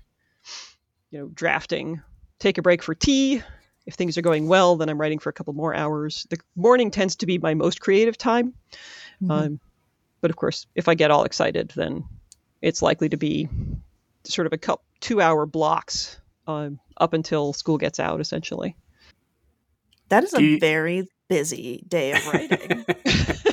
[1.10, 2.02] you know, drafting,
[2.38, 3.42] take a break for tea.
[3.86, 6.26] If things are going well, then I'm writing for a couple more hours.
[6.30, 8.54] The morning tends to be my most creative time.
[9.22, 9.30] Mm-hmm.
[9.30, 9.60] Um,
[10.20, 12.04] but of course, if I get all excited, then
[12.62, 13.48] it's likely to be
[14.24, 18.74] sort of a couple, two hour blocks um, up until school gets out, essentially.
[20.08, 20.58] That is a you...
[20.58, 22.86] very busy day of writing.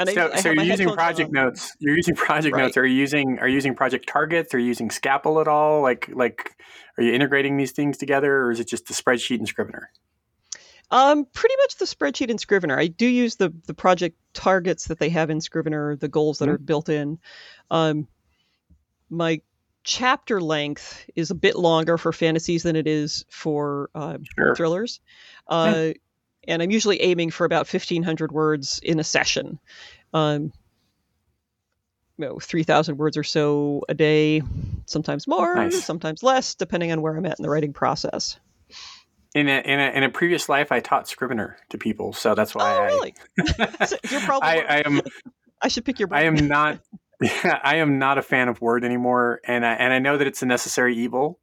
[0.00, 1.44] And so, I, so you're using project on.
[1.44, 1.76] notes.
[1.78, 2.62] You're using project right.
[2.62, 2.76] notes.
[2.78, 4.54] Are you using are you using project targets?
[4.54, 5.82] Are you using Scapple at all?
[5.82, 6.56] Like like
[6.96, 9.90] are you integrating these things together, or is it just the spreadsheet and Scrivener?
[10.90, 12.78] Um, pretty much the spreadsheet and Scrivener.
[12.78, 16.46] I do use the the project targets that they have in Scrivener, the goals that
[16.46, 16.54] mm-hmm.
[16.54, 17.18] are built in.
[17.70, 18.08] Um,
[19.10, 19.42] my
[19.84, 24.54] chapter length is a bit longer for fantasies than it is for uh, sure.
[24.54, 25.00] thrillers.
[25.46, 25.90] Uh,
[26.48, 29.58] and I'm usually aiming for about 1,500 words in a session.
[30.12, 30.52] Um,
[32.20, 34.42] you know, 3,000 words or so a day,
[34.86, 35.84] sometimes more, nice.
[35.84, 38.38] sometimes less, depending on where I'm at in the writing process.
[39.34, 42.54] In a, in a, in a previous life, I taught Scrivener to people, so that's
[42.54, 42.86] why oh, I.
[42.86, 43.14] Really?
[43.86, 44.48] so you're probably.
[44.48, 45.00] I, I, am.
[45.62, 46.08] I should pick your.
[46.08, 46.22] Brain.
[46.22, 46.80] I am not.
[47.20, 50.26] Yeah, I am not a fan of Word anymore, and I, and I know that
[50.26, 51.38] it's a necessary evil,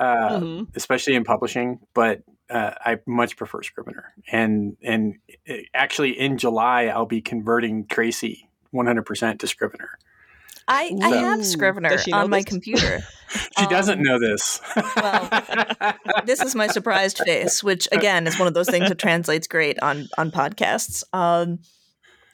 [0.00, 0.64] uh, mm-hmm.
[0.74, 1.80] especially in publishing.
[1.92, 5.14] But uh, I much prefer Scrivener, and and
[5.48, 9.98] uh, actually in July I'll be converting Tracy 100% to Scrivener.
[10.68, 13.00] I, so, I have Scrivener on my computer.
[13.58, 14.60] she um, doesn't know this.
[14.96, 15.42] well,
[16.24, 19.78] this is my surprised face, which again is one of those things that translates great
[19.80, 21.02] on on podcasts.
[21.12, 21.58] Um,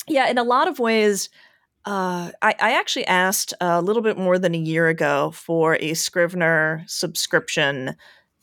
[0.06, 1.30] yeah, in a lot of ways,
[1.84, 5.94] uh, I, I, actually asked a little bit more than a year ago for a
[5.94, 7.94] Scrivener subscription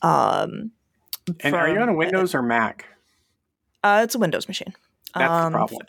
[0.01, 0.71] um,
[1.27, 2.85] and from, are you on a Windows or Mac?
[3.83, 4.73] Uh, it's a Windows machine.
[5.13, 5.81] That's um, the problem.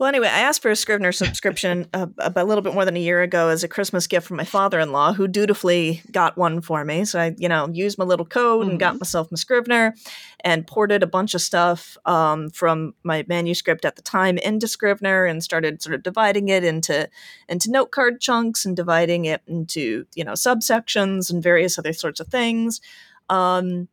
[0.00, 3.00] Well, anyway, I asked for a Scrivener subscription uh, a little bit more than a
[3.00, 7.04] year ago as a Christmas gift from my father-in-law, who dutifully got one for me.
[7.04, 8.70] So I, you know, used my little code mm-hmm.
[8.70, 9.00] and got mm-hmm.
[9.00, 9.94] myself my Scrivener,
[10.42, 15.26] and ported a bunch of stuff um, from my manuscript at the time into Scrivener,
[15.26, 17.06] and started sort of dividing it into
[17.50, 22.20] into note card chunks and dividing it into you know subsections and various other sorts
[22.20, 22.80] of things.
[23.28, 23.86] Um,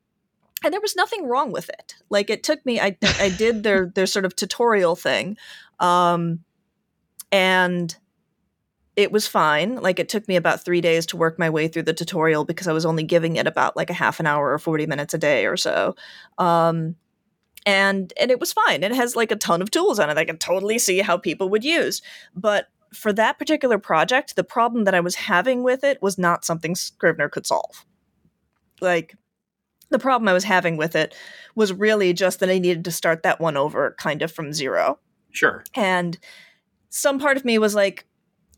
[0.63, 1.95] and there was nothing wrong with it.
[2.09, 5.37] Like it took me, I I did their their sort of tutorial thing,
[5.79, 6.39] um,
[7.31, 7.95] and
[8.95, 9.75] it was fine.
[9.75, 12.67] Like it took me about three days to work my way through the tutorial because
[12.67, 15.19] I was only giving it about like a half an hour or forty minutes a
[15.19, 15.95] day or so.
[16.37, 16.95] Um,
[17.65, 18.83] and and it was fine.
[18.83, 20.17] It has like a ton of tools on it.
[20.17, 22.01] I can totally see how people would use,
[22.35, 26.45] but for that particular project, the problem that I was having with it was not
[26.45, 27.85] something Scrivener could solve.
[28.81, 29.15] Like
[29.89, 31.15] the problem I was having with it
[31.55, 34.99] was really just that I needed to start that one over kind of from zero.
[35.31, 35.63] Sure.
[35.75, 36.17] And
[36.89, 38.05] some part of me was like,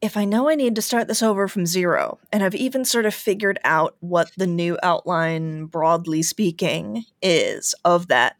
[0.01, 3.05] if I know I need to start this over from zero, and I've even sort
[3.05, 8.37] of figured out what the new outline, broadly speaking, is of that,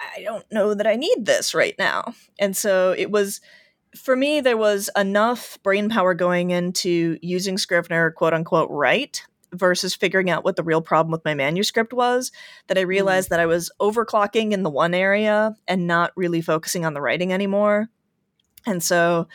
[0.00, 2.14] I don't know that I need this right now.
[2.38, 3.40] And so it was,
[3.96, 9.20] for me, there was enough brain power going into using Scrivener, quote unquote, right
[9.52, 12.32] versus figuring out what the real problem with my manuscript was
[12.66, 13.30] that I realized mm.
[13.30, 17.32] that I was overclocking in the one area and not really focusing on the writing
[17.32, 17.88] anymore.
[18.66, 19.28] And so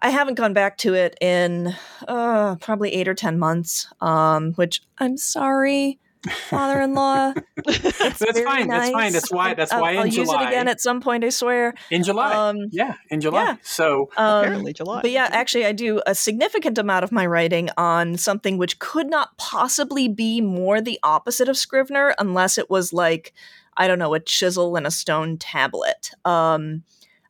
[0.00, 1.74] I haven't gone back to it in
[2.06, 5.98] uh, probably eight or 10 months, um, which I'm sorry,
[6.32, 7.32] father in law.
[7.64, 8.66] that's fine.
[8.66, 8.68] Nice.
[8.68, 9.12] That's fine.
[9.12, 9.54] That's why.
[9.54, 11.74] That's why I'll, in I'll use it again at some point, I swear.
[11.90, 12.32] In July.
[12.32, 13.44] Um, yeah, in July.
[13.44, 13.56] Yeah.
[13.62, 15.02] So um, apparently July.
[15.02, 19.08] But yeah, actually, I do a significant amount of my writing on something which could
[19.08, 23.32] not possibly be more the opposite of Scrivener unless it was like,
[23.76, 26.10] I don't know, a chisel and a stone tablet.
[26.24, 26.84] Um,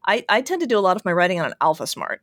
[0.07, 2.19] I, I tend to do a lot of my writing on an AlphaSmart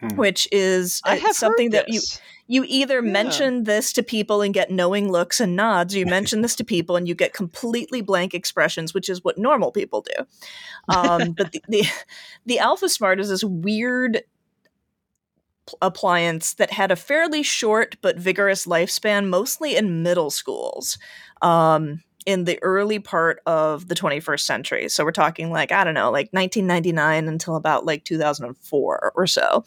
[0.00, 0.08] hmm.
[0.16, 2.00] which is uh, something that you
[2.48, 3.12] you either yeah.
[3.12, 6.96] mention this to people and get knowing looks and nods, you mention this to people
[6.96, 10.24] and you get completely blank expressions, which is what normal people do.
[10.88, 11.84] Um, but the, the
[12.46, 14.22] the AlphaSmart is this weird
[15.82, 20.98] appliance that had a fairly short but vigorous lifespan, mostly in middle schools.
[21.42, 24.88] Um, in the early part of the 21st century.
[24.90, 29.64] So we're talking like, I don't know, like 1999 until about like 2004 or so.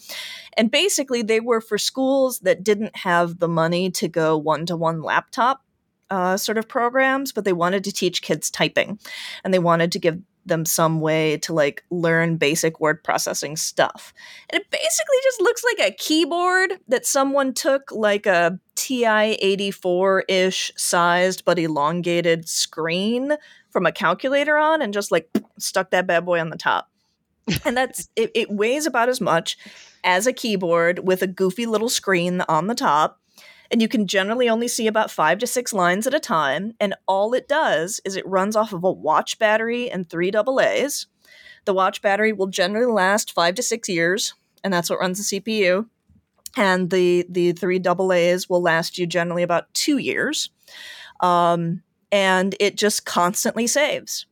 [0.55, 4.75] And basically, they were for schools that didn't have the money to go one to
[4.77, 5.63] one laptop
[6.11, 8.99] uh, sort of programs, but they wanted to teach kids typing
[9.43, 14.13] and they wanted to give them some way to like learn basic word processing stuff.
[14.49, 20.25] And it basically just looks like a keyboard that someone took like a TI 84
[20.27, 23.33] ish sized but elongated screen
[23.69, 26.89] from a calculator on and just like stuck that bad boy on the top.
[27.63, 29.57] And that's it, it weighs about as much
[30.03, 33.20] as a keyboard with a goofy little screen on the top
[33.71, 36.73] and you can generally only see about five to six lines at a time.
[36.79, 41.07] And all it does is it runs off of a watch battery and three AA's.
[41.65, 45.39] The watch battery will generally last five to six years, and that's what runs the
[45.39, 45.87] CPU.
[46.57, 50.49] And the the three AA's will last you generally about two years.
[51.21, 51.81] Um,
[52.11, 54.25] and it just constantly saves.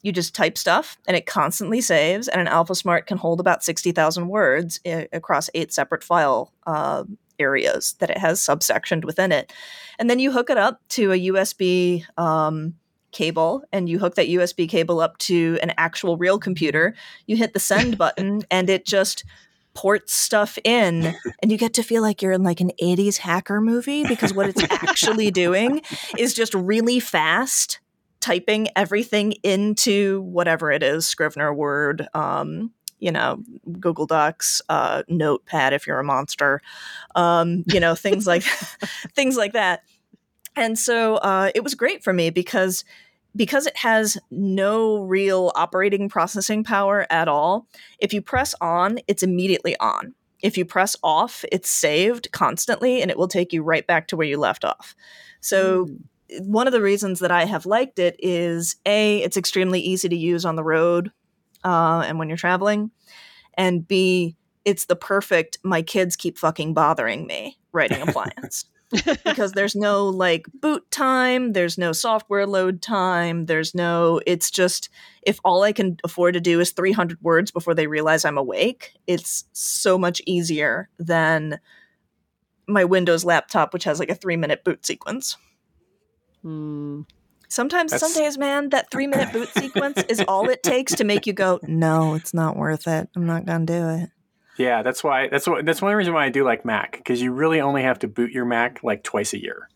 [0.00, 4.28] You just type stuff and it constantly saves, and an AlphaSmart can hold about 60,000
[4.28, 7.04] words I- across eight separate file uh,
[7.38, 9.52] areas that it has subsectioned within it.
[9.98, 12.74] And then you hook it up to a USB um,
[13.12, 16.94] cable and you hook that USB cable up to an actual real computer.
[17.26, 19.24] You hit the send button and it just
[19.74, 23.60] ports stuff in and you get to feel like you're in like an 80s hacker
[23.60, 25.82] movie because what it's actually doing
[26.16, 27.80] is just really fast
[28.20, 33.42] typing everything into whatever it is scrivener word um, you know,
[33.80, 36.60] Google Docs, uh, Notepad if you're a monster,
[37.14, 38.42] um, you know, things like
[39.14, 39.82] things like that.
[40.54, 42.84] And so uh, it was great for me because
[43.34, 47.66] because it has no real operating processing power at all.
[47.98, 50.14] If you press on, it's immediately on.
[50.42, 54.16] If you press off, it's saved constantly and it will take you right back to
[54.16, 54.94] where you left off.
[55.40, 55.98] So mm
[56.40, 60.16] one of the reasons that I have liked it is A, it's extremely easy to
[60.16, 61.12] use on the road
[61.64, 62.90] uh, and when you're traveling,
[63.54, 68.66] and B, it's the perfect my kids keep fucking bothering me writing appliance.
[69.24, 74.88] because there's no like boot time, there's no software load time, there's no it's just
[75.22, 78.92] if all I can afford to do is 300 words before they realize I'm awake,
[79.06, 81.58] it's so much easier than
[82.68, 85.36] my Windows laptop which has like a 3 minute boot sequence.
[86.42, 87.02] Hmm.
[87.48, 88.02] Sometimes, That's...
[88.02, 91.32] some days, man, that three minute boot sequence is all it takes to make you
[91.32, 93.08] go, no, it's not worth it.
[93.14, 94.10] I'm not going to do it.
[94.58, 95.28] Yeah, that's why.
[95.28, 95.66] That's what.
[95.66, 98.32] That's one reason why I do like Mac because you really only have to boot
[98.32, 99.68] your Mac like twice a year.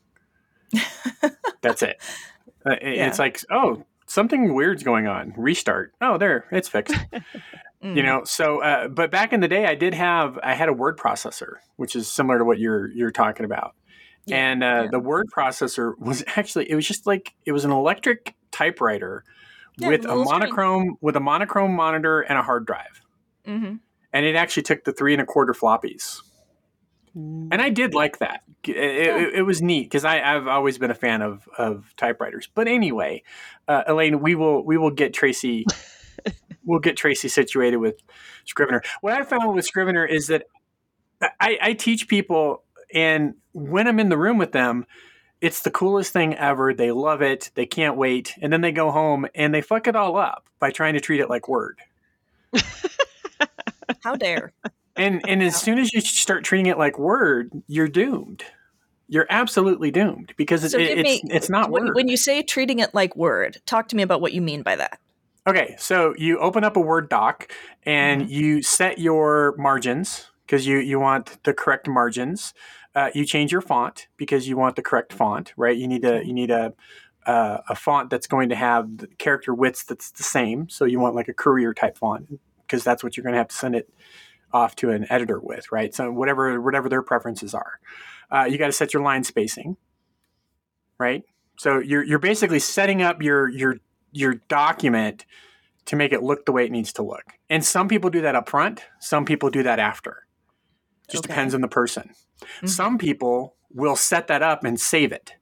[1.61, 2.01] that's it.
[2.65, 3.07] Uh, yeah.
[3.07, 5.35] It's like, oh, something weird's going on.
[5.37, 5.93] Restart.
[6.01, 6.95] Oh, there, it's fixed.
[7.85, 7.97] mm.
[7.97, 8.25] You know.
[8.25, 11.57] So, uh, but back in the day, I did have I had a word processor,
[11.77, 13.75] which is similar to what you're you're talking about.
[14.27, 14.89] Yeah, and uh, yeah.
[14.91, 19.25] the word processor was actually it was just like it was an electric typewriter
[19.79, 20.97] yeah, with a monochrome screen.
[21.01, 23.03] with a monochrome monitor and a hard drive.
[23.47, 23.77] Mm-hmm.
[24.13, 26.21] And it actually took the three and a quarter floppies.
[27.13, 28.43] And I did like that.
[28.65, 32.49] It, it, it was neat because I've always been a fan of, of typewriters.
[32.55, 33.25] But anyway,
[33.67, 35.67] uh, Elaine, we will we will get Tracy
[36.65, 37.97] we'll get Tracy situated with
[38.45, 38.83] Scrivener.
[39.01, 40.45] What I found with Scrivener is that
[41.41, 44.87] I, I teach people and when I'm in the room with them,
[45.41, 46.75] it's the coolest thing ever.
[46.75, 47.51] They love it.
[47.55, 48.35] They can't wait.
[48.41, 51.21] And then they go home and they fuck it all up by trying to treat
[51.21, 51.79] it like Word.
[54.03, 54.53] How dare.
[54.97, 58.45] And and as soon as you start treating it like Word, you're doomed.
[59.09, 61.95] You're absolutely doomed because so it, it's me, it's not when, Word.
[61.95, 64.77] When you say treating it like Word, talk to me about what you mean by
[64.77, 65.01] that.
[65.47, 67.51] Okay, so you open up a Word doc
[67.85, 68.31] and mm-hmm.
[68.31, 72.53] you set your margins because you you want the correct margins.
[72.95, 75.77] Uh, you change your font because you want the correct font, right?
[75.77, 76.73] You need a you need a
[77.27, 80.69] uh, a font that's going to have the character widths that's the same.
[80.69, 83.49] So you want like a courier type font because that's what you're going to have
[83.49, 83.93] to send it
[84.53, 85.95] off to an editor with, right?
[85.95, 87.79] So whatever whatever their preferences are,
[88.31, 89.77] uh, you got to set your line spacing,
[90.99, 91.23] right?
[91.57, 93.77] So you're you're basically setting up your your
[94.13, 95.27] your document
[95.87, 97.25] to make it look the way it needs to look.
[97.49, 98.85] And some people do that up front.
[99.01, 100.27] Some people do that after.
[101.11, 101.33] Just okay.
[101.33, 102.11] depends on the person.
[102.41, 102.67] Mm-hmm.
[102.67, 105.35] Some people will set that up and save it.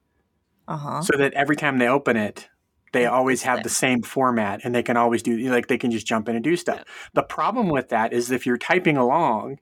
[0.67, 1.01] Uh-huh.
[1.01, 2.49] So that every time they open it,
[2.91, 6.07] they always have the same format and they can always do like they can just
[6.07, 6.77] jump in and do stuff.
[6.77, 6.83] Yeah.
[7.13, 9.59] The problem with that is if you're typing along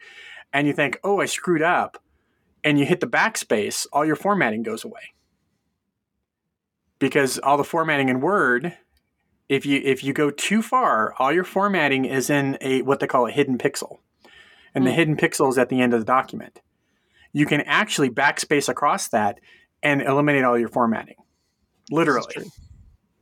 [0.54, 2.02] and you think, "Oh, I screwed up."
[2.64, 5.14] And you hit the backspace, all your formatting goes away.
[7.00, 8.78] Because all the formatting in Word,
[9.48, 13.08] if you if you go too far, all your formatting is in a what they
[13.08, 14.00] call a hidden pixel
[14.78, 14.90] and mm.
[14.90, 16.62] the hidden pixel is at the end of the document.
[17.34, 19.40] You can actually backspace across that
[19.84, 21.16] and eliminate all your formatting.
[21.92, 22.52] Literally.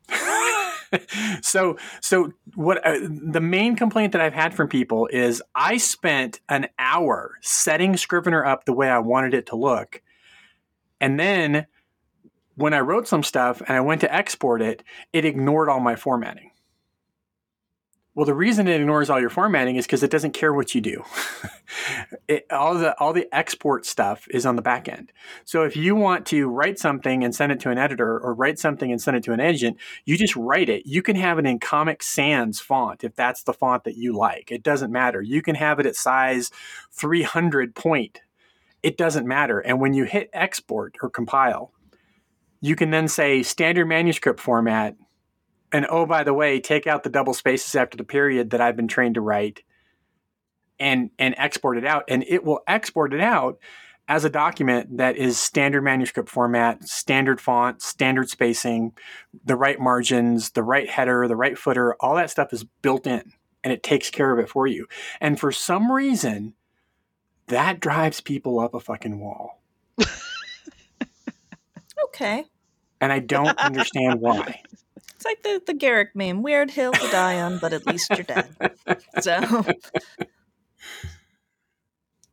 [1.42, 6.40] so so what uh, the main complaint that I've had from people is I spent
[6.50, 10.02] an hour setting Scrivener up the way I wanted it to look.
[11.02, 11.68] And then
[12.56, 15.96] when I wrote some stuff and I went to export it, it ignored all my
[15.96, 16.52] formatting.
[18.16, 20.80] Well, the reason it ignores all your formatting is because it doesn't care what you
[20.80, 21.04] do.
[22.30, 25.12] it, all the all the export stuff is on the back end.
[25.44, 28.58] So if you want to write something and send it to an editor, or write
[28.58, 30.86] something and send it to an agent, you just write it.
[30.86, 34.50] You can have it in Comic Sans font if that's the font that you like.
[34.50, 35.22] It doesn't matter.
[35.22, 36.52] You can have it at size
[36.94, 38.22] 300 point.
[38.82, 39.60] It doesn't matter.
[39.60, 41.74] And when you hit export or compile,
[42.62, 44.96] you can then say standard manuscript format
[45.76, 48.78] and oh, by the way, take out the double spaces after the period that I've
[48.78, 49.62] been trained to write
[50.80, 52.06] and and export it out.
[52.08, 53.60] And it will export it out
[54.08, 58.94] as a document that is standard manuscript format, standard font, standard spacing,
[59.44, 63.34] the right margins, the right header, the right footer, all that stuff is built in
[63.62, 64.88] and it takes care of it for you.
[65.20, 66.54] And for some reason,
[67.48, 69.62] that drives people up a fucking wall.
[72.06, 72.46] okay.
[73.02, 74.62] And I don't understand why.
[75.26, 78.24] It's like the, the Garak meme weird hill to die on, but at least you're
[78.24, 78.56] dead.
[79.22, 79.66] So.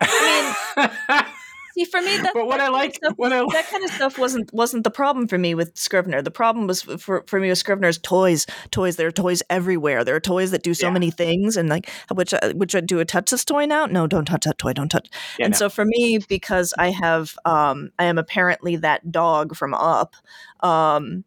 [0.00, 1.24] I mean,
[1.74, 3.90] see, for me, that, but what that I like, stuff, what I, that kind of
[3.90, 6.22] stuff wasn't wasn't the problem for me with Scrivener.
[6.22, 8.46] The problem was for for me with Scrivener's toys.
[8.70, 8.96] Toys.
[8.96, 10.04] There are toys everywhere.
[10.04, 10.92] There are toys that do so yeah.
[10.92, 13.86] many things, and like which uh, which I do a touch this toy now?
[13.86, 14.72] No, don't touch that toy.
[14.72, 15.08] Don't touch.
[15.38, 15.58] Yeah, and no.
[15.58, 20.14] so for me, because I have um, I am apparently that dog from Up.
[20.60, 21.24] Um,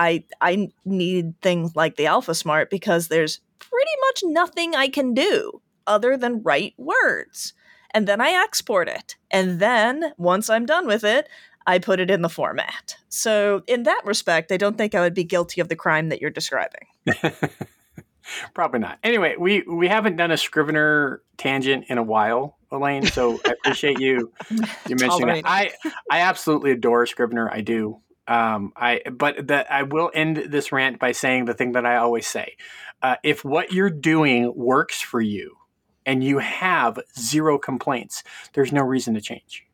[0.00, 5.12] I I need things like the Alpha Smart because there's pretty much nothing I can
[5.12, 7.52] do other than write words.
[7.92, 9.16] And then I export it.
[9.30, 11.28] And then once I'm done with it,
[11.66, 12.96] I put it in the format.
[13.08, 16.20] So in that respect, I don't think I would be guilty of the crime that
[16.20, 16.86] you're describing.
[18.54, 18.98] Probably not.
[19.04, 23.04] Anyway, we we haven't done a Scrivener tangent in a while, Elaine.
[23.04, 24.32] So I appreciate you
[24.88, 25.42] you mentioning that.
[25.44, 25.72] I
[26.10, 27.50] I absolutely adore Scrivener.
[27.52, 28.00] I do.
[28.26, 31.96] Um, I but that I will end this rant by saying the thing that I
[31.96, 32.56] always say:
[33.02, 35.56] uh, if what you're doing works for you,
[36.06, 39.66] and you have zero complaints, there's no reason to change.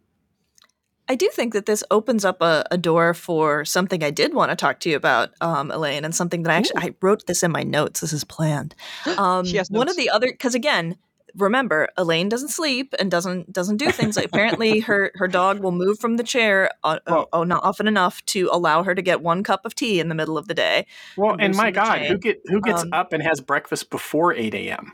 [1.09, 4.51] I do think that this opens up a, a, door for something I did want
[4.51, 6.89] to talk to you about, um, Elaine, and something that I actually Ooh.
[6.89, 8.01] I wrote this in my notes.
[8.01, 8.75] This is planned.
[9.17, 10.97] Um, one of the other because again,
[11.37, 15.73] remember elaine doesn't sleep and doesn't doesn't do things like apparently her her dog will
[15.73, 17.27] move from the chair uh, oh.
[17.33, 20.15] oh not often enough to allow her to get one cup of tea in the
[20.15, 23.13] middle of the day well and, and my god who get who gets um, up
[23.13, 24.93] and has breakfast before 8 a.m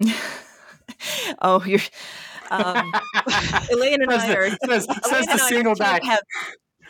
[1.42, 1.80] oh you're
[2.50, 2.92] um,
[3.70, 6.20] elaine and says i are says, says the single guy have,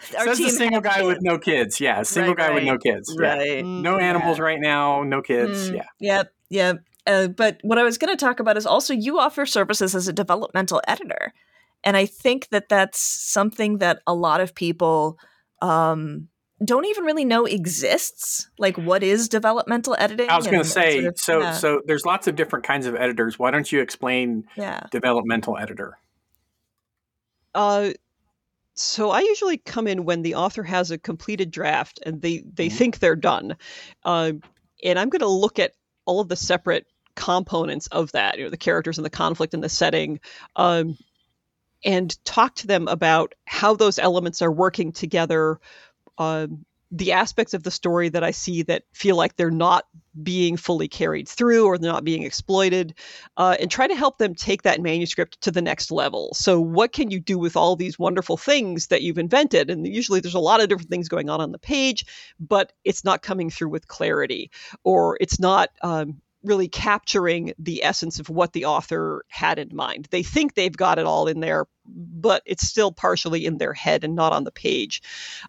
[0.03, 1.07] Says the single guy kids.
[1.07, 1.79] with no kids.
[1.81, 2.55] Yeah, single right, guy right.
[2.55, 3.15] with no kids.
[3.19, 3.59] Right.
[3.59, 3.63] Yeah.
[3.63, 4.45] No animals yeah.
[4.45, 5.03] right now.
[5.03, 5.71] No kids.
[5.71, 5.85] Mm, yeah.
[5.99, 6.33] Yep.
[6.49, 6.79] Yep.
[7.11, 10.07] Uh, but what I was going to talk about is also you offer services as
[10.07, 11.33] a developmental editor.
[11.83, 15.19] And I think that that's something that a lot of people
[15.61, 16.29] um,
[16.65, 18.49] don't even really know exists.
[18.59, 20.29] Like, what is developmental editing?
[20.29, 21.53] I was going to say, sort of, so yeah.
[21.53, 23.39] so there's lots of different kinds of editors.
[23.39, 24.81] Why don't you explain yeah.
[24.91, 25.99] developmental editor?
[27.55, 27.91] Uh,
[28.75, 32.69] so I usually come in when the author has a completed draft and they they
[32.69, 32.77] mm-hmm.
[32.77, 33.57] think they're done,
[34.05, 34.33] uh,
[34.85, 35.73] and I'm going to look at
[36.05, 36.87] all of the separate
[37.21, 40.21] components of that, you know, the characters and the conflict and the setting,
[40.57, 40.97] um,
[41.85, 45.61] and talk to them about how those elements are working together.
[46.19, 49.87] Um, the aspects of the story that I see that feel like they're not
[50.21, 52.95] being fully carried through or they're not being exploited,
[53.37, 56.35] uh, and try to help them take that manuscript to the next level.
[56.35, 59.71] So, what can you do with all these wonderful things that you've invented?
[59.71, 62.07] And usually there's a lot of different things going on on the page,
[62.41, 64.51] but it's not coming through with clarity,
[64.83, 70.09] or it's not um, really capturing the essence of what the author had in mind.
[70.11, 74.05] They think they've got it all in there, but it's still partially in their head
[74.05, 75.03] and not on the page.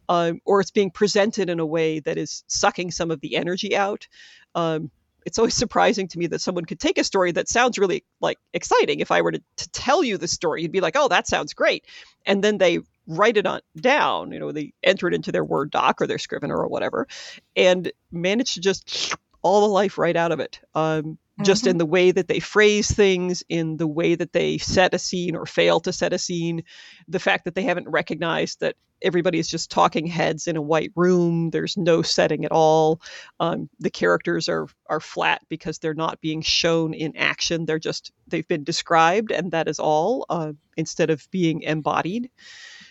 [0.10, 3.76] Um, or it's being presented in a way that is sucking some of the energy
[3.76, 4.08] out.
[4.54, 4.92] Um,
[5.26, 8.38] it's always surprising to me that someone could take a story that sounds really like
[8.54, 9.00] exciting.
[9.00, 11.54] If I were to, to tell you the story, you'd be like, "Oh, that sounds
[11.54, 11.86] great,"
[12.26, 14.32] and then they write it on down.
[14.32, 17.08] You know, they enter it into their Word doc or their Scrivener or whatever,
[17.56, 20.60] and manage to just all the life right out of it.
[20.76, 21.72] Um, just mm-hmm.
[21.72, 25.36] in the way that they phrase things, in the way that they set a scene
[25.36, 26.64] or fail to set a scene,
[27.08, 30.92] the fact that they haven't recognized that everybody is just talking heads in a white
[30.96, 31.50] room.
[31.50, 33.02] There's no setting at all.
[33.40, 37.66] Um, the characters are are flat because they're not being shown in action.
[37.66, 42.30] They're just they've been described, and that is all uh, instead of being embodied.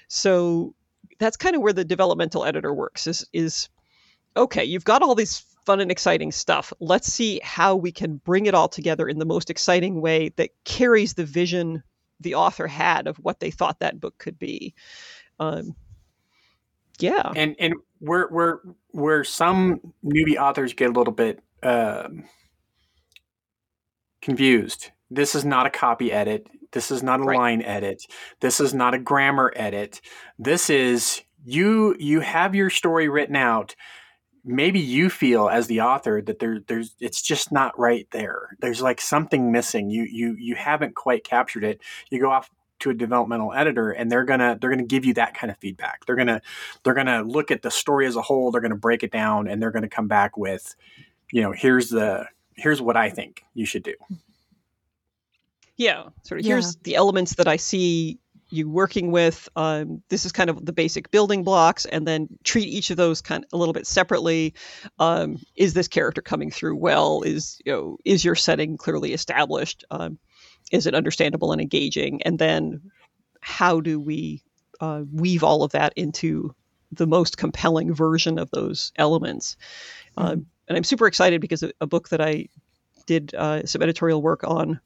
[0.08, 0.74] So
[1.18, 3.06] that's kind of where the developmental editor works.
[3.06, 3.68] Is is
[4.36, 4.64] okay?
[4.64, 6.72] You've got all these fun and exciting stuff.
[6.80, 10.50] Let's see how we can bring it all together in the most exciting way that
[10.64, 11.82] carries the vision
[12.20, 14.74] the author had of what they thought that book could be.
[15.38, 15.74] Um,
[16.98, 22.08] yeah, and and where where where some newbie authors get a little bit uh,
[24.20, 24.90] confused.
[25.10, 26.46] This is not a copy edit.
[26.72, 27.38] This is not a right.
[27.38, 28.04] line edit.
[28.40, 30.00] This is not a grammar edit.
[30.38, 33.74] This is you you have your story written out
[34.44, 38.56] maybe you feel as the author that there there's it's just not right there.
[38.60, 39.90] There's like something missing.
[39.90, 41.80] You you you haven't quite captured it.
[42.10, 45.34] You go off to a developmental editor and they're gonna they're gonna give you that
[45.34, 46.06] kind of feedback.
[46.06, 46.40] They're gonna
[46.82, 49.60] they're gonna look at the story as a whole they're gonna break it down and
[49.60, 50.74] they're gonna come back with
[51.32, 52.26] you know here's the
[52.56, 53.94] here's what i think you should do.
[55.76, 56.54] Yeah sort of yeah.
[56.54, 58.18] here's the elements that i see
[58.50, 62.68] you working with um, this is kind of the basic building blocks and then treat
[62.68, 64.54] each of those kind of a little bit separately.
[64.98, 67.22] Um, is this character coming through well?
[67.22, 69.84] Is you know is your setting clearly established?
[69.90, 70.18] Um,
[70.70, 72.22] is it understandable and engaging?
[72.22, 72.90] And then
[73.40, 74.42] how do we
[74.80, 76.54] uh, weave all of that into
[76.92, 79.56] the most compelling version of those elements?
[80.18, 80.40] Mm-hmm.
[80.68, 82.48] and i'm super excited because a, a book that i
[83.10, 84.78] did uh, some editorial work on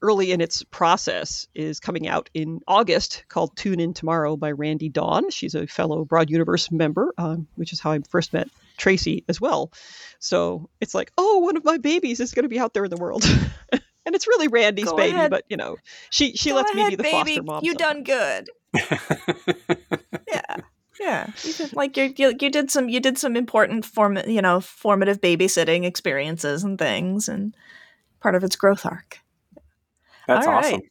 [0.00, 4.92] early in its process is coming out in August called Tune In Tomorrow by Randee
[4.92, 5.28] Dawn.
[5.30, 9.40] She's a fellow Broad Universe member, um, which is how I first met Tracy as
[9.40, 9.72] well.
[10.20, 12.90] So it's like, oh, one of my babies is going to be out there in
[12.90, 13.24] the world.
[13.72, 15.32] and it's really Randee's Go baby, ahead.
[15.32, 15.76] but you know,
[16.10, 17.16] she she Go lets ahead, me be the baby.
[17.16, 17.64] foster mom.
[17.64, 18.50] You done good.
[20.28, 20.56] yeah.
[21.00, 24.40] Yeah, you did, like you, you you did some you did some important form you
[24.40, 27.54] know formative babysitting experiences and things, and
[28.20, 29.18] part of its growth arc.
[30.26, 30.72] That's All awesome.
[30.72, 30.90] Right.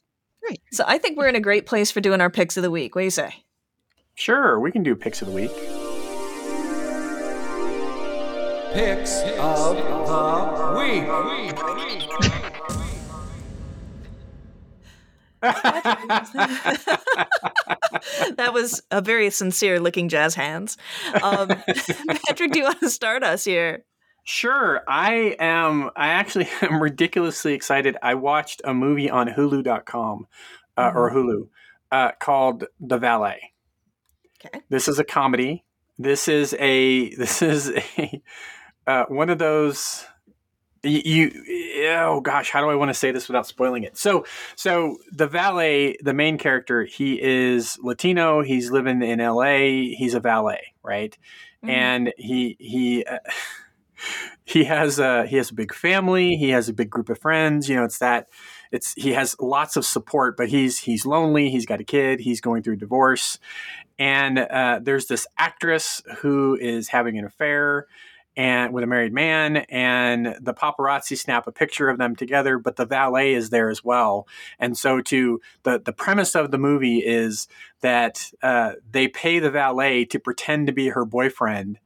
[0.50, 0.62] Right.
[0.74, 2.96] So I think we're in a great place for doing our picks of the week.
[2.96, 3.44] What do you say?
[4.16, 5.52] Sure, we can do picks of the week.
[8.74, 12.43] Picks of the week.
[18.38, 20.78] That was a very sincere licking jazz hands.
[21.22, 21.48] Um,
[22.28, 23.84] Patrick, do you want to start us here?
[24.24, 24.82] Sure.
[24.88, 25.92] I am.
[25.96, 27.98] I actually am ridiculously excited.
[28.02, 30.28] I watched a movie on Hulu.com
[30.78, 30.98] uh, mm-hmm.
[30.98, 31.48] or Hulu
[31.92, 33.52] uh, called The Valet.
[34.46, 34.62] Okay.
[34.70, 35.66] This is a comedy.
[35.98, 37.10] This is a.
[37.16, 38.22] This is a.
[38.86, 40.06] Uh, one of those
[40.84, 43.98] you, you, oh gosh how do i want to say this without spoiling it?
[43.98, 44.26] So
[44.56, 50.20] so the valet the main character he is latino he's living in la he's a
[50.20, 51.18] valet right?
[51.64, 51.70] Mm-hmm.
[51.70, 53.20] and he he uh,
[54.46, 57.70] he has a he has a big family he has a big group of friends
[57.70, 58.28] you know it's that
[58.72, 62.42] it's he has lots of support but he's he's lonely he's got a kid he's
[62.42, 63.40] going through a divorce.
[64.00, 67.88] And uh, there's this actress who is having an affair
[68.36, 72.76] and with a married man and the paparazzi snap a picture of them together but
[72.76, 74.28] the valet is there as well.
[74.60, 77.48] And so to the the premise of the movie is
[77.82, 81.80] that uh, they pay the valet to pretend to be her boyfriend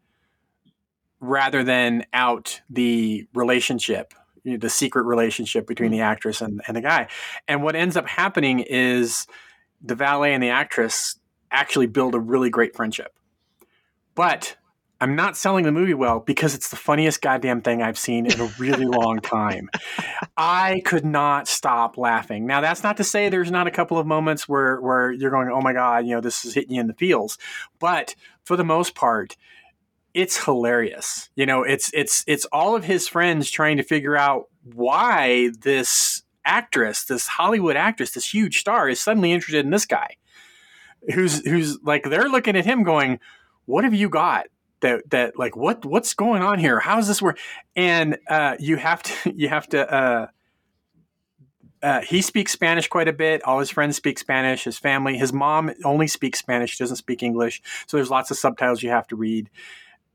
[1.19, 6.77] rather than out the relationship you know, the secret relationship between the actress and, and
[6.77, 7.07] the guy.
[7.47, 9.27] And what ends up happening is
[9.81, 11.19] the valet and the actress
[11.51, 13.17] actually build a really great friendship.
[14.15, 14.55] But
[14.99, 18.39] I'm not selling the movie well because it's the funniest goddamn thing I've seen in
[18.39, 19.69] a really long time.
[20.35, 22.47] I could not stop laughing.
[22.47, 25.49] Now that's not to say there's not a couple of moments where where you're going,
[25.49, 27.37] "Oh my god, you know, this is hitting you in the feels."
[27.79, 29.35] But for the most part,
[30.13, 31.29] it's hilarious.
[31.35, 36.23] You know, it's it's it's all of his friends trying to figure out why this
[36.43, 40.15] actress, this Hollywood actress, this huge star is suddenly interested in this guy.
[41.13, 43.19] Who's who's like they're looking at him going,
[43.65, 44.47] "What have you got?"
[44.81, 46.79] That that like what what's going on here?
[46.79, 47.39] How does this work?
[47.75, 49.93] And uh, you have to you have to.
[49.93, 50.27] Uh,
[51.83, 53.43] uh, he speaks Spanish quite a bit.
[53.43, 54.63] All his friends speak Spanish.
[54.63, 56.71] His family, his mom only speaks Spanish.
[56.71, 57.61] She doesn't speak English.
[57.85, 59.51] So there's lots of subtitles you have to read.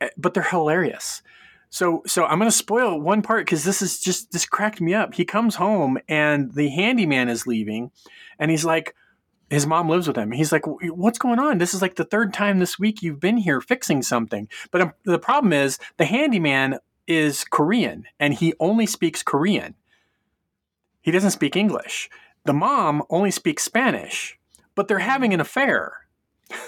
[0.01, 1.23] Uh, but they're hilarious.
[1.71, 4.93] So so I'm going to spoil one part because this is just this cracked me
[4.93, 5.15] up.
[5.15, 7.91] He comes home and the handyman is leaving,
[8.39, 8.95] and he's like,
[9.53, 10.33] his mom lives with him.
[10.33, 11.59] He's like, "What's going on?
[11.59, 14.93] This is like the third time this week you've been here fixing something." But um,
[15.05, 19.75] the problem is the handyman is Korean and he only speaks Korean.
[21.03, 22.09] He doesn't speak English.
[22.47, 24.39] The mom only speaks Spanish,
[24.75, 25.93] but they're having an affair.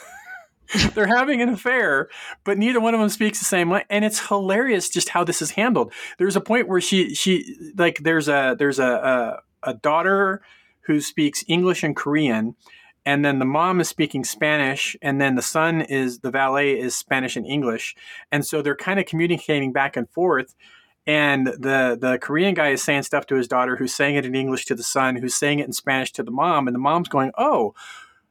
[0.94, 2.08] they're having an affair,
[2.44, 5.40] but neither one of them speaks the same way, and it's hilarious just how this
[5.40, 5.90] is handled.
[6.18, 10.42] There's a point where she she like there's a there's a a, a daughter
[10.86, 12.56] who speaks English and Korean,
[13.06, 16.96] and then the mom is speaking Spanish, and then the son is the valet is
[16.96, 17.94] Spanish and English,
[18.32, 20.54] and so they're kind of communicating back and forth.
[21.06, 24.34] And the the Korean guy is saying stuff to his daughter, who's saying it in
[24.34, 27.08] English to the son, who's saying it in Spanish to the mom, and the mom's
[27.08, 27.74] going, "Oh,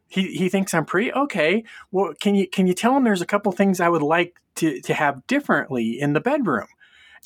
[0.07, 1.13] he, he thinks I'm pretty.
[1.13, 4.39] Okay, well, can you can you tell him there's a couple things I would like
[4.55, 6.67] to to have differently in the bedroom?"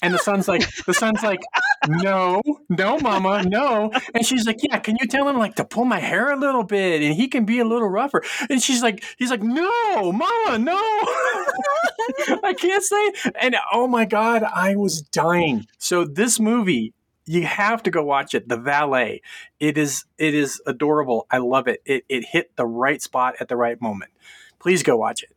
[0.02, 1.42] And the son's like, the son's like,
[1.88, 3.92] no, no, mama, no.
[4.14, 6.64] And she's like, yeah, can you tell him like to pull my hair a little
[6.64, 8.24] bit and he can be a little rougher?
[8.50, 10.78] And she's like, he's like, no, mama, no.
[12.44, 13.32] I can't say.
[13.40, 15.68] And oh my God, I was dying.
[15.78, 16.94] So this movie,
[17.26, 18.48] you have to go watch it.
[18.48, 19.22] The Valet.
[19.60, 21.28] It is, it is adorable.
[21.30, 21.82] I love it.
[21.86, 24.12] It, it hit the right spot at the right moment.
[24.60, 25.30] Please go watch it.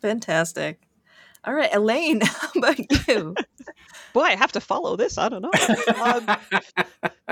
[0.00, 0.83] Fantastic.
[1.46, 3.34] All right, Elaine, how about you?
[4.12, 5.18] Boy, I have to follow this.
[5.18, 5.50] I don't know.
[6.02, 6.36] Um,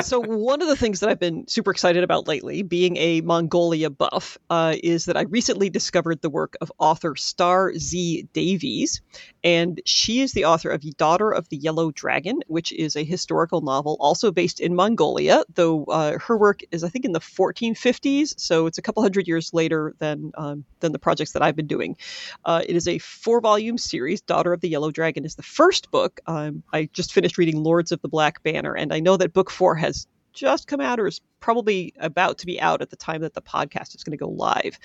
[0.01, 3.89] so, one of the things that I've been super excited about lately, being a Mongolia
[3.89, 9.01] buff, uh, is that I recently discovered the work of author Starr Z Davies.
[9.45, 13.61] And she is the author of Daughter of the Yellow Dragon, which is a historical
[13.61, 18.39] novel also based in Mongolia, though uh, her work is, I think, in the 1450s.
[18.39, 21.67] So, it's a couple hundred years later than, um, than the projects that I've been
[21.67, 21.97] doing.
[22.45, 24.21] Uh, it is a four volume series.
[24.21, 26.21] Daughter of the Yellow Dragon is the first book.
[26.27, 29.51] Um, I just finished reading Lords of the Black Banner, and I know that book
[29.51, 33.23] four has just come out or is probably about to be out at the time
[33.23, 34.79] that the podcast is going to go live.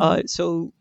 [0.00, 0.02] Mm-hmm.
[0.02, 0.72] Uh, so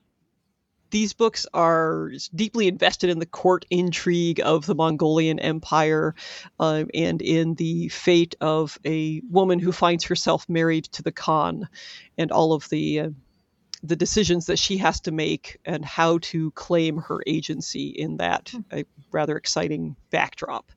[0.91, 6.13] these books are deeply invested in the court intrigue of the Mongolian Empire
[6.59, 11.67] uh, and in the fate of a woman who finds herself married to the Khan
[12.17, 13.09] and all of the uh,
[13.83, 18.49] the decisions that she has to make and how to claim her agency in that
[18.49, 18.81] hmm.
[19.11, 20.71] rather exciting backdrop.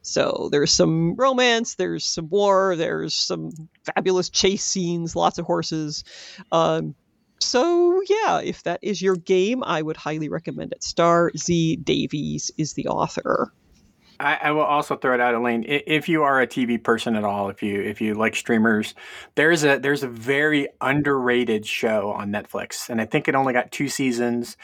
[0.00, 3.50] So there's some romance, there's some war, there's some
[3.82, 6.04] fabulous chase scenes, lots of horses.
[6.52, 6.94] Um,
[7.40, 10.82] so yeah, if that is your game, I would highly recommend it.
[10.82, 13.52] Starr Z Davies is the author.
[14.18, 15.64] I, I, will also throw it out, Elaine.
[15.68, 18.94] If you are a TV person at all, if you if you like streamers,
[19.34, 23.72] there's a there's a very underrated show on Netflix, and I think it only got
[23.72, 24.56] two seasons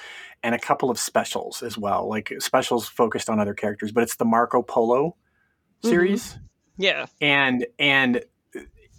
[0.42, 3.92] and a couple of specials as well, like specials focused on other characters.
[3.92, 5.88] But it's the Marco Polo mm-hmm.
[5.88, 6.28] series.
[6.32, 6.82] Mm-hmm.
[6.82, 8.24] Yeah, and and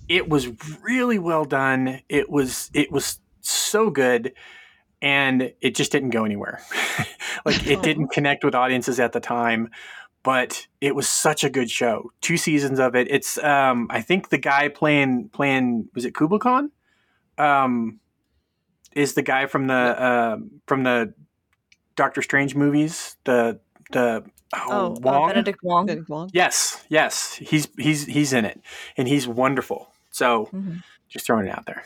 [0.07, 0.49] it was
[0.83, 2.01] really well done.
[2.09, 4.33] It was it was so good
[5.01, 6.61] and it just didn't go anywhere.
[7.45, 9.69] like it didn't connect with audiences at the time
[10.23, 12.11] but it was such a good show.
[12.21, 13.07] Two seasons of it.
[13.11, 16.71] It's um, I think the guy playing playing was it Kublai Khan?
[17.37, 17.99] Um,
[18.93, 21.13] is the guy from the uh, from the
[21.95, 23.17] Doctor Strange movies?
[23.25, 23.59] The
[23.91, 24.23] the
[24.55, 25.23] oh, oh uh, Wong?
[25.23, 25.85] Uh, Benedict Wong.
[25.85, 26.29] Benedict Wong.
[26.33, 28.61] Yes, yes, he's he's he's in it,
[28.97, 29.89] and he's wonderful.
[30.09, 30.77] So, mm-hmm.
[31.09, 31.83] just throwing it out there.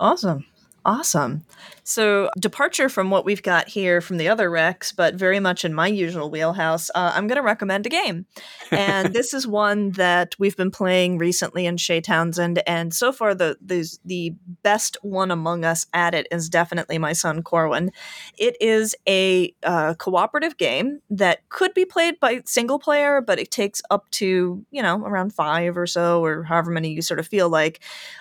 [0.00, 0.49] Awesome.
[0.84, 1.44] Awesome.
[1.90, 5.74] So, departure from what we've got here from the other Rex, but very much in
[5.74, 8.26] my usual wheelhouse, uh, I'm going to recommend a game.
[8.70, 12.62] And this is one that we've been playing recently in Chez Townsend.
[12.66, 17.12] And so far, the, the, the best one among us at it is definitely my
[17.12, 17.90] son Corwin.
[18.38, 23.50] It is a uh, cooperative game that could be played by single player, but it
[23.50, 27.26] takes up to, you know, around five or so, or however many you sort of
[27.26, 27.80] feel like.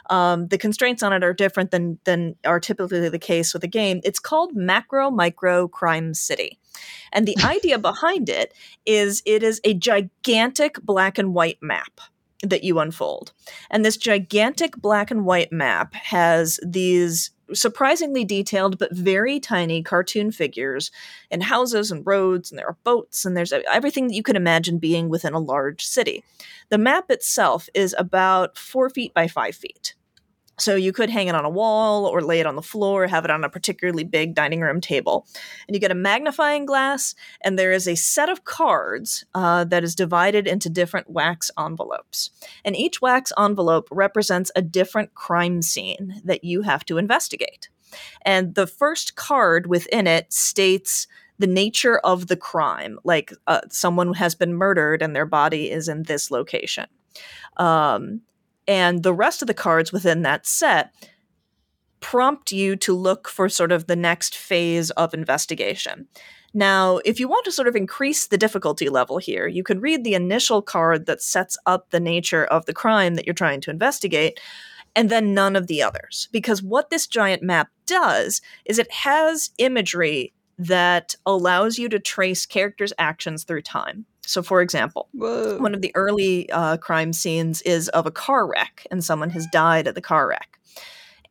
[0.09, 3.67] Um, the constraints on it are different than, than are typically the case with a
[3.67, 6.59] game, it's called Macro Micro Crime City.
[7.13, 8.53] And the idea behind it
[8.85, 12.01] is it is a gigantic black and white map
[12.41, 13.33] that you unfold.
[13.69, 20.31] And this gigantic black and white map has these surprisingly detailed but very tiny cartoon
[20.31, 20.91] figures
[21.31, 24.77] and houses and roads and there are boats and there's everything that you can imagine
[24.77, 26.23] being within a large city.
[26.69, 29.95] The map itself is about four feet by five feet.
[30.59, 33.25] So you could hang it on a wall or lay it on the floor, have
[33.25, 35.25] it on a particularly big dining room table.
[35.67, 39.83] And you get a magnifying glass, and there is a set of cards uh, that
[39.83, 42.29] is divided into different wax envelopes.
[42.65, 47.69] And each wax envelope represents a different crime scene that you have to investigate.
[48.23, 51.07] And the first card within it states
[51.39, 55.87] the nature of the crime, like uh, someone has been murdered and their body is
[55.87, 56.85] in this location.
[57.57, 58.21] Um,
[58.69, 60.93] and the rest of the cards within that set
[62.01, 66.07] prompt you to look for sort of the next phase of investigation.
[66.53, 70.03] Now, if you want to sort of increase the difficulty level here, you could read
[70.03, 73.71] the initial card that sets up the nature of the crime that you're trying to
[73.71, 74.39] investigate,
[74.95, 76.29] and then none of the others.
[76.31, 82.45] Because what this giant map does is it has imagery that allows you to trace
[82.45, 84.05] characters' actions through time.
[84.25, 85.57] So, for example, Whoa.
[85.57, 89.47] one of the early uh, crime scenes is of a car wreck, and someone has
[89.51, 90.59] died at the car wreck.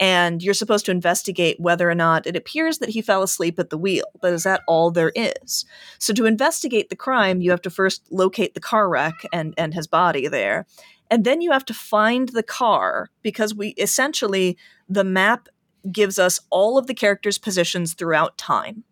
[0.00, 3.70] And you're supposed to investigate whether or not it appears that he fell asleep at
[3.70, 5.64] the wheel, but is that all there is?
[5.98, 9.74] So, to investigate the crime, you have to first locate the car wreck and, and
[9.74, 10.66] his body there.
[11.10, 14.56] And then you have to find the car because we essentially,
[14.88, 15.48] the map
[15.90, 18.84] gives us all of the characters' positions throughout time.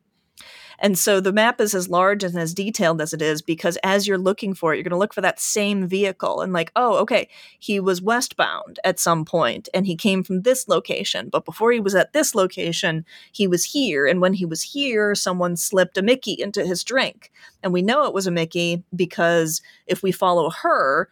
[0.78, 4.06] And so the map is as large and as detailed as it is because as
[4.06, 6.96] you're looking for it, you're going to look for that same vehicle and like, oh,
[6.98, 11.28] okay, he was westbound at some point and he came from this location.
[11.28, 14.06] But before he was at this location, he was here.
[14.06, 17.32] And when he was here, someone slipped a Mickey into his drink.
[17.62, 21.08] And we know it was a Mickey because if we follow her,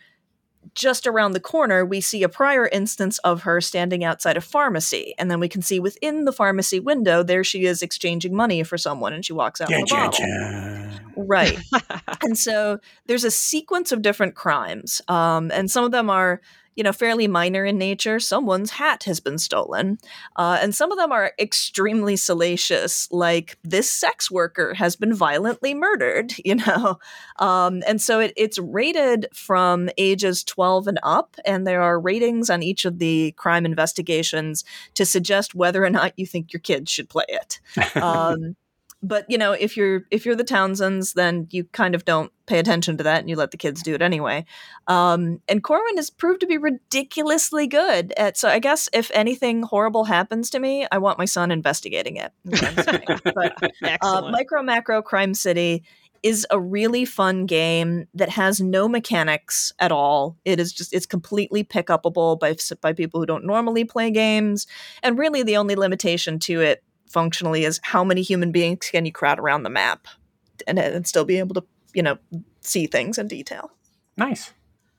[0.75, 5.15] just around the corner, we see a prior instance of her standing outside a pharmacy.
[5.19, 8.79] And then we can see within the pharmacy window, there she is exchanging money for
[8.79, 10.17] someone and she walks out with a bottle.
[11.17, 11.59] Right.
[12.23, 15.01] and so there's a sequence of different crimes.
[15.09, 16.41] Um, and some of them are
[16.77, 18.19] you know, fairly minor in nature.
[18.19, 19.99] Someone's hat has been stolen.
[20.37, 25.75] Uh, and some of them are extremely salacious, like this sex worker has been violently
[25.75, 26.99] murdered, you know.
[27.39, 32.51] Um, and so it, it's rated from ages 12 and up, and there are ratings
[32.51, 34.65] on each of the crime investigations
[34.95, 37.61] to suggest whether or not you think your kids should play it.
[38.05, 38.57] Um,
[39.05, 42.59] but you know if you're if you're the townsends then you kind of don't pay
[42.59, 44.45] attention to that and you let the kids do it anyway.
[44.87, 49.63] Um, and corwin has proved to be ridiculously good at so i guess if anything
[49.63, 52.33] horrible happens to me i want my son investigating it.
[53.35, 55.85] But uh, micro macro crime city
[56.23, 60.39] is a really fun game that has no mechanics at all.
[60.47, 64.67] It is just it's completely pick upable by by people who don't normally play games,
[65.03, 66.83] and really the only limitation to it
[67.15, 70.07] functionally is how many human beings can you crowd around the map
[70.67, 72.19] and, and still be able to, you know,
[72.61, 73.71] see things in detail.
[74.17, 74.53] Nice.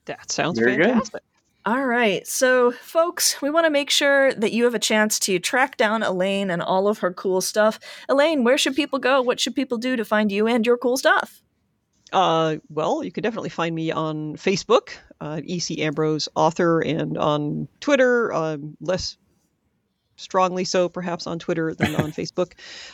[0.05, 1.21] That sounds Very fantastic.
[1.21, 1.71] Good.
[1.71, 2.25] All right.
[2.27, 6.03] So, folks, we want to make sure that you have a chance to track down
[6.03, 7.79] Elaine and all of her cool stuff.
[8.07, 9.21] Elaine, where should people go?
[9.21, 11.41] What should people do to find you and your cool stuff?
[12.13, 14.89] Uh, well, you can definitely find me on Facebook,
[15.19, 19.17] uh, EC Ambrose author, and on Twitter, um, less
[20.15, 22.53] strongly so perhaps on Twitter than on Facebook.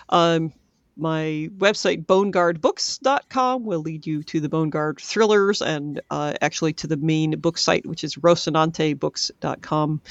[0.10, 0.54] Um,
[0.98, 6.98] my website, boneguardbooks.com, will lead you to the Boneguard thrillers and uh, actually to the
[6.98, 10.02] main book site, which is rocinantebooks.com,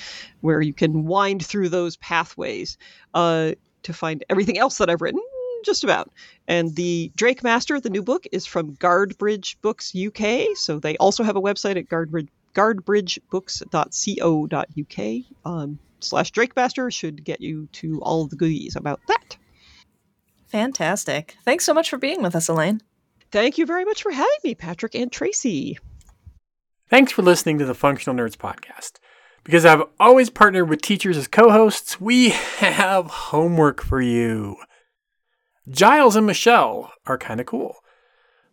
[0.40, 2.78] where you can wind through those pathways
[3.14, 3.52] uh,
[3.82, 5.20] to find everything else that I've written.
[5.62, 6.10] Just about.
[6.48, 10.56] And the Drakemaster, the new book, is from Guardbridge Books UK.
[10.56, 15.24] So they also have a website at guardbridge, guardbridgebooks.co.uk.
[15.44, 19.36] Um, slash Drakemaster should get you to all the goodies about that.
[20.48, 21.36] Fantastic.
[21.44, 22.80] Thanks so much for being with us, Elaine.
[23.30, 25.78] Thank you very much for having me, Patrick and Tracy.
[26.88, 28.94] Thanks for listening to the Functional Nerds podcast.
[29.44, 34.56] Because I've always partnered with teachers as co hosts, we have homework for you.
[35.68, 37.76] Giles and Michelle are kind of cool.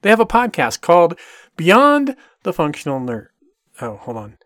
[0.02, 1.18] They have a podcast called
[1.56, 3.30] Beyond the Functional Nerd.
[3.82, 4.38] Oh, hold on.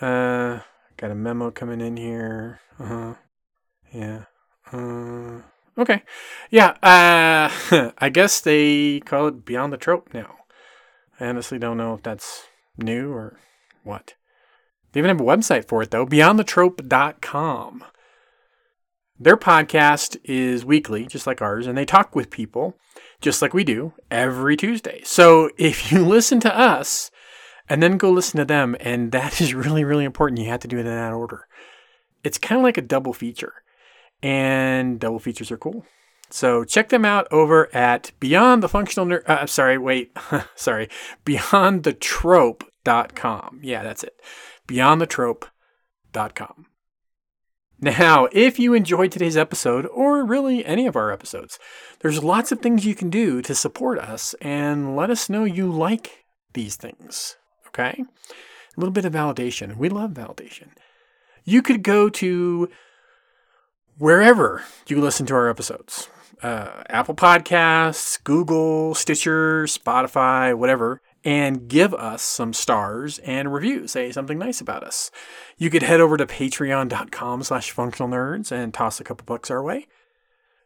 [0.00, 0.60] Uh,
[0.98, 2.60] Got a memo coming in here.
[2.78, 3.14] Uh huh.
[3.94, 4.24] Yeah.
[4.72, 5.42] Uh,
[5.78, 6.02] okay.
[6.50, 6.70] Yeah.
[6.82, 10.34] Uh, I guess they call it Beyond the Trope now.
[11.20, 13.38] I honestly don't know if that's new or
[13.84, 14.14] what.
[14.92, 17.84] They even have a website for it though, beyondthetrope.com.
[19.20, 22.76] Their podcast is weekly, just like ours, and they talk with people
[23.20, 25.02] just like we do every Tuesday.
[25.04, 27.12] So if you listen to us
[27.68, 30.68] and then go listen to them, and that is really, really important, you have to
[30.68, 31.48] do it in that order.
[32.24, 33.54] It's kind of like a double feature,
[34.22, 35.84] and double features are cool.
[36.30, 39.26] So check them out over at Beyond the Functional Nerd.
[39.26, 40.16] Uh, sorry, wait,
[40.54, 40.88] sorry,
[41.24, 43.60] BeyondTheTrope.com.
[43.62, 44.20] Yeah, that's it.
[44.66, 46.66] BeyondTheTrope.com.
[47.80, 51.60] Now, if you enjoyed today's episode, or really any of our episodes,
[52.00, 55.70] there's lots of things you can do to support us and let us know you
[55.70, 57.36] like these things.
[57.68, 58.04] Okay?
[58.04, 59.76] A little bit of validation.
[59.76, 60.68] We love validation.
[61.44, 62.68] You could go to
[63.98, 66.08] wherever you listen to our episodes
[66.42, 73.92] uh, Apple Podcasts, Google, Stitcher, Spotify, whatever and give us some stars and reviews.
[73.92, 75.10] Say something nice about us.
[75.56, 79.62] You could head over to patreon.com slash functional nerds and toss a couple bucks our
[79.62, 79.88] way.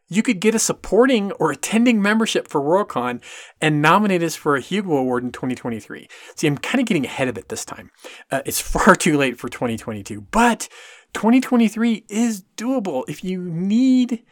[0.09, 3.21] You could get a supporting or attending membership for Worldcon
[3.61, 6.07] and nominate us for a Hugo Award in 2023.
[6.35, 7.91] See, I'm kind of getting ahead of it this time.
[8.31, 10.67] Uh, it's far too late for 2022, but
[11.13, 13.03] 2023 is doable.
[13.07, 14.23] If you need,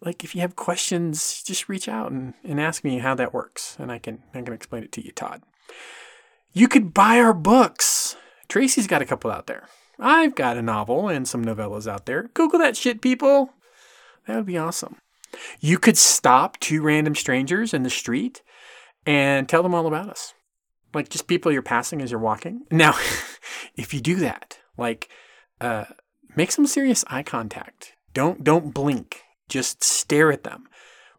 [0.00, 3.76] like, if you have questions, just reach out and, and ask me how that works,
[3.78, 5.42] and I can I can explain it to you, Todd.
[6.52, 8.16] You could buy our books.
[8.48, 9.68] Tracy's got a couple out there.
[9.98, 12.24] I've got a novel and some novellas out there.
[12.34, 13.50] Google that shit, people.
[14.26, 14.96] That would be awesome.
[15.60, 18.42] You could stop two random strangers in the street
[19.06, 20.34] and tell them all about us.
[20.94, 22.62] Like just people you're passing as you're walking.
[22.70, 22.94] Now,
[23.76, 25.08] if you do that, like
[25.60, 25.84] uh,
[26.36, 27.94] make some serious eye contact.
[28.12, 29.22] Don't don't blink.
[29.48, 30.68] Just stare at them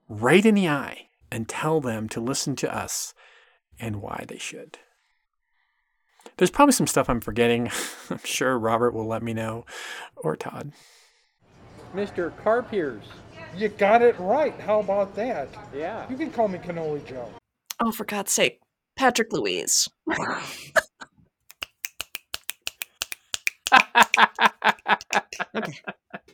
[0.07, 3.13] right in the eye and tell them to listen to us
[3.79, 4.77] and why they should.
[6.37, 7.69] There's probably some stuff I'm forgetting.
[8.09, 9.65] I'm sure Robert will let me know,
[10.15, 10.71] or Todd.
[11.93, 12.31] Mr.
[12.43, 13.03] Carpiers.
[13.55, 14.59] You got it right.
[14.59, 15.47] How about that?
[15.75, 16.09] Yeah.
[16.09, 17.29] You can call me Cannoli Joe.
[17.79, 18.59] Oh, for God's sake.
[18.95, 19.87] Patrick Louise.
[25.55, 25.79] okay.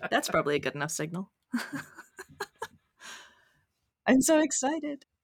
[0.09, 1.29] That's probably a good enough signal.
[4.07, 5.05] I'm so excited.